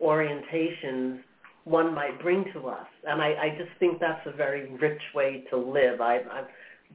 orientations 0.00 1.20
one 1.64 1.92
might 1.94 2.20
bring 2.22 2.44
to 2.52 2.68
us. 2.68 2.86
And 3.06 3.20
I, 3.20 3.28
I 3.28 3.48
just 3.58 3.70
think 3.80 3.98
that's 3.98 4.24
a 4.26 4.32
very 4.32 4.70
rich 4.76 5.02
way 5.14 5.44
to 5.50 5.56
live. 5.56 6.00
I, 6.00 6.18
I, 6.30 6.44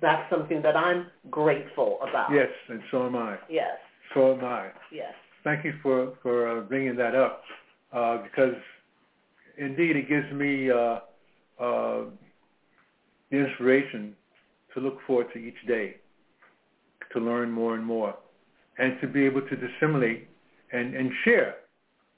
that's 0.01 0.29
something 0.29 0.61
that 0.61 0.75
I'm 0.75 1.07
grateful 1.29 1.99
about. 2.01 2.29
yes, 2.33 2.49
and 2.69 2.81
so 2.91 3.05
am 3.05 3.15
I. 3.15 3.37
Yes. 3.49 3.77
So 4.13 4.33
am 4.33 4.43
I. 4.43 4.69
Yes. 4.91 5.13
Thank 5.43 5.65
you 5.65 5.73
for 5.81 6.13
for 6.21 6.57
uh, 6.59 6.61
bringing 6.61 6.95
that 6.97 7.15
up 7.15 7.41
uh, 7.93 8.17
because 8.23 8.55
indeed 9.57 9.95
it 9.95 10.09
gives 10.09 10.31
me 10.33 10.69
uh, 10.69 10.99
uh, 11.59 12.05
the 13.29 13.37
inspiration 13.37 14.15
to 14.73 14.79
look 14.79 14.97
forward 15.05 15.27
to 15.33 15.39
each 15.39 15.67
day, 15.67 15.97
to 17.13 17.19
learn 17.19 17.51
more 17.51 17.75
and 17.75 17.85
more, 17.85 18.15
and 18.77 18.99
to 19.01 19.07
be 19.07 19.25
able 19.25 19.41
to 19.41 19.55
disseminate 19.55 20.29
and, 20.71 20.95
and 20.95 21.11
share 21.25 21.55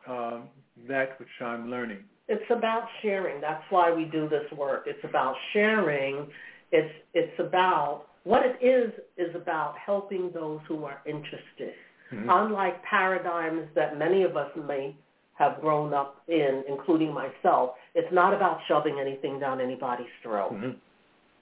um, 0.08 0.44
that 0.88 1.20
which 1.20 1.30
I'm 1.42 1.70
learning. 1.70 2.00
It's 2.28 2.44
about 2.50 2.84
sharing. 3.02 3.42
That's 3.42 3.64
why 3.70 3.92
we 3.92 4.06
do 4.06 4.30
this 4.30 4.50
work. 4.58 4.84
It's 4.88 5.04
about 5.04 5.36
sharing. 5.52 6.28
It's 6.74 6.94
it's 7.14 7.40
about 7.40 8.08
what 8.24 8.42
it 8.44 8.58
is 8.62 8.92
is 9.16 9.34
about 9.36 9.78
helping 9.78 10.32
those 10.34 10.60
who 10.68 10.84
are 10.86 11.00
interested. 11.06 11.76
Mhm. 12.12 12.26
Unlike 12.28 12.82
paradigms 12.84 13.68
that 13.76 13.98
many 13.98 14.24
of 14.24 14.36
us 14.36 14.54
may 14.56 14.96
have 15.36 15.62
grown 15.62 15.94
up 15.94 16.22
in, 16.28 16.64
including 16.68 17.14
myself, 17.14 17.76
it's 17.96 18.12
not 18.12 18.34
about 18.34 18.60
shoving 18.68 19.00
anything 19.00 19.40
down 19.40 19.62
anybody's 19.62 20.12
throat. 20.22 20.54
Mhm. 20.54 20.76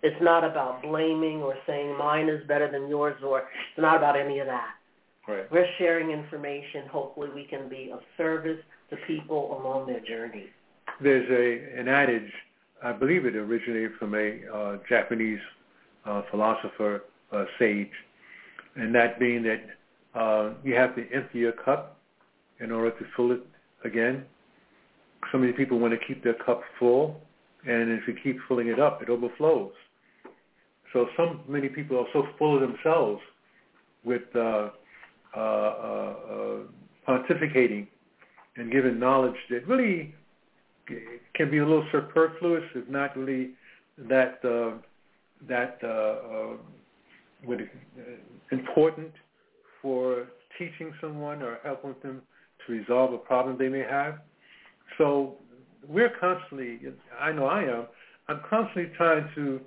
It's 0.01 0.21
not 0.21 0.43
about 0.43 0.81
blaming 0.81 1.41
or 1.43 1.55
saying 1.65 1.95
mine 1.97 2.27
is 2.27 2.43
better 2.45 2.67
than 2.67 2.87
yours 2.87 3.21
or 3.23 3.39
it's 3.39 3.77
not 3.77 3.95
about 3.95 4.15
any 4.17 4.39
of 4.39 4.47
that. 4.47 4.75
Right. 5.27 5.49
We're 5.51 5.67
sharing 5.77 6.11
information. 6.11 6.87
Hopefully 6.87 7.29
we 7.29 7.45
can 7.45 7.69
be 7.69 7.91
of 7.91 8.03
service 8.17 8.61
to 8.89 8.97
people 8.97 9.57
along 9.61 9.85
their 9.85 9.99
journey. 10.01 10.49
There's 10.99 11.29
a 11.29 11.79
an 11.79 11.87
adage 11.87 12.33
I 12.83 12.91
believe 12.93 13.25
it 13.25 13.35
originated 13.35 13.91
from 13.99 14.15
a 14.15 14.39
uh, 14.53 14.77
Japanese 14.89 15.39
uh, 16.05 16.23
philosopher, 16.31 17.03
uh, 17.31 17.45
sage, 17.59 17.91
and 18.75 18.93
that 18.95 19.19
being 19.19 19.43
that 19.43 19.61
you 20.63 20.73
have 20.73 20.95
to 20.95 21.07
empty 21.13 21.39
your 21.39 21.51
cup 21.51 21.97
in 22.59 22.71
order 22.71 22.91
to 22.91 23.05
fill 23.15 23.31
it 23.31 23.41
again. 23.83 24.25
So 25.31 25.37
many 25.37 25.53
people 25.53 25.79
want 25.79 25.93
to 25.93 25.99
keep 26.05 26.23
their 26.23 26.33
cup 26.33 26.61
full, 26.79 27.21
and 27.67 27.91
if 27.91 28.07
you 28.07 28.15
keep 28.23 28.37
filling 28.47 28.67
it 28.67 28.79
up, 28.79 29.01
it 29.01 29.09
overflows. 29.09 29.73
So 30.93 31.07
so 31.15 31.39
many 31.47 31.69
people 31.69 31.99
are 31.99 32.07
so 32.13 32.27
full 32.37 32.55
of 32.55 32.61
themselves 32.61 33.21
with 34.03 34.23
uh, 34.35 34.69
uh, 35.35 35.39
uh 35.39 36.57
pontificating 37.07 37.87
and 38.57 38.71
giving 38.71 38.99
knowledge 38.99 39.35
that 39.49 39.67
really 39.67 40.13
can 41.33 41.49
be 41.49 41.57
a 41.59 41.65
little 41.65 41.87
superfluous, 41.91 42.63
if 42.75 42.87
not 42.89 43.15
really 43.17 43.51
that 43.97 44.39
uh, 44.43 44.77
that 45.47 45.77
uh, 45.83 45.87
uh, 45.87 47.51
uh, 47.51 47.57
important 48.51 49.11
for 49.81 50.27
teaching 50.57 50.93
someone 51.01 51.41
or 51.41 51.57
helping 51.63 51.95
them 52.03 52.21
to 52.65 52.73
resolve 52.73 53.13
a 53.13 53.17
problem 53.17 53.57
they 53.57 53.69
may 53.69 53.83
have. 53.83 54.19
So 54.97 55.35
we're 55.87 56.11
constantly, 56.19 56.79
I 57.19 57.31
know 57.31 57.45
I 57.45 57.63
am, 57.63 57.87
I'm 58.27 58.41
constantly 58.47 58.91
trying 58.95 59.27
to 59.35 59.61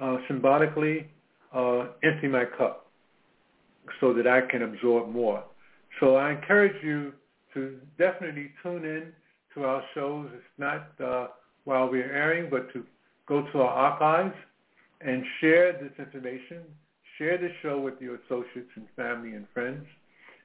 uh, 0.00 0.16
symbolically 0.28 1.08
uh, 1.54 1.86
empty 2.02 2.28
my 2.28 2.44
cup 2.44 2.86
so 4.00 4.12
that 4.12 4.26
I 4.26 4.42
can 4.42 4.62
absorb 4.62 5.10
more. 5.10 5.44
So 6.00 6.16
I 6.16 6.32
encourage 6.32 6.82
you 6.82 7.12
to 7.54 7.78
definitely 7.98 8.50
tune 8.62 8.84
in 8.84 9.12
to 9.54 9.64
our 9.64 9.82
shows. 9.94 10.28
It's 10.34 10.44
not 10.58 10.88
uh, 11.04 11.28
while 11.64 11.88
we're 11.90 12.12
airing, 12.12 12.50
but 12.50 12.72
to 12.72 12.84
go 13.26 13.46
to 13.52 13.60
our 13.60 13.68
archives 13.68 14.34
and 15.00 15.24
share 15.40 15.72
this 15.72 15.92
information, 15.98 16.62
share 17.18 17.38
the 17.38 17.50
show 17.62 17.80
with 17.80 17.94
your 18.00 18.16
associates 18.16 18.70
and 18.76 18.86
family 18.96 19.34
and 19.34 19.46
friends. 19.52 19.84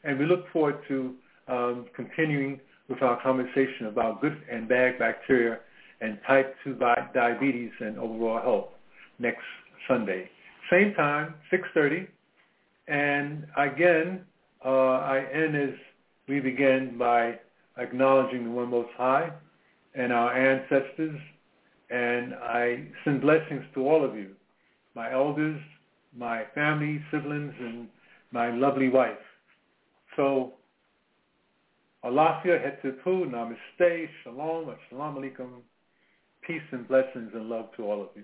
And 0.03 0.17
we 0.17 0.25
look 0.25 0.45
forward 0.51 0.79
to 0.87 1.15
um, 1.47 1.85
continuing 1.95 2.59
with 2.87 3.01
our 3.01 3.21
conversation 3.21 3.87
about 3.87 4.21
good 4.21 4.37
and 4.51 4.67
bad 4.67 4.97
bacteria 4.99 5.59
and 6.01 6.17
type 6.25 6.55
2 6.63 6.79
diabetes 7.13 7.71
and 7.79 7.97
overall 7.97 8.41
health 8.41 8.69
next 9.19 9.43
Sunday. 9.87 10.29
Same 10.71 10.93
time, 10.93 11.35
6.30. 11.51 12.07
And 12.87 13.45
again, 13.57 14.21
uh, 14.65 14.69
I 14.69 15.25
end 15.33 15.55
as 15.55 15.75
we 16.27 16.39
begin 16.39 16.97
by 16.97 17.39
acknowledging 17.79 18.45
the 18.45 18.51
One 18.51 18.69
Most 18.69 18.89
High 18.97 19.31
and 19.95 20.13
our 20.13 20.33
ancestors. 20.33 21.19
And 21.89 22.35
I 22.35 22.85
send 23.03 23.21
blessings 23.21 23.63
to 23.73 23.87
all 23.87 24.05
of 24.05 24.15
you, 24.15 24.35
my 24.95 25.11
elders, 25.11 25.59
my 26.15 26.43
family, 26.53 27.01
siblings, 27.11 27.53
and 27.59 27.87
my 28.31 28.51
lovely 28.51 28.89
wife. 28.89 29.17
So, 30.15 30.53
Alafia, 32.05 32.59
Hetupu, 32.63 33.25
Namaste, 33.29 34.07
Shalom, 34.23 34.67
Assalamu 34.67 35.17
Alaikum. 35.17 35.49
Peace 36.41 36.61
and 36.71 36.87
blessings 36.87 37.31
and 37.33 37.49
love 37.49 37.69
to 37.77 37.83
all 37.83 38.01
of 38.01 38.09
you. 38.15 38.23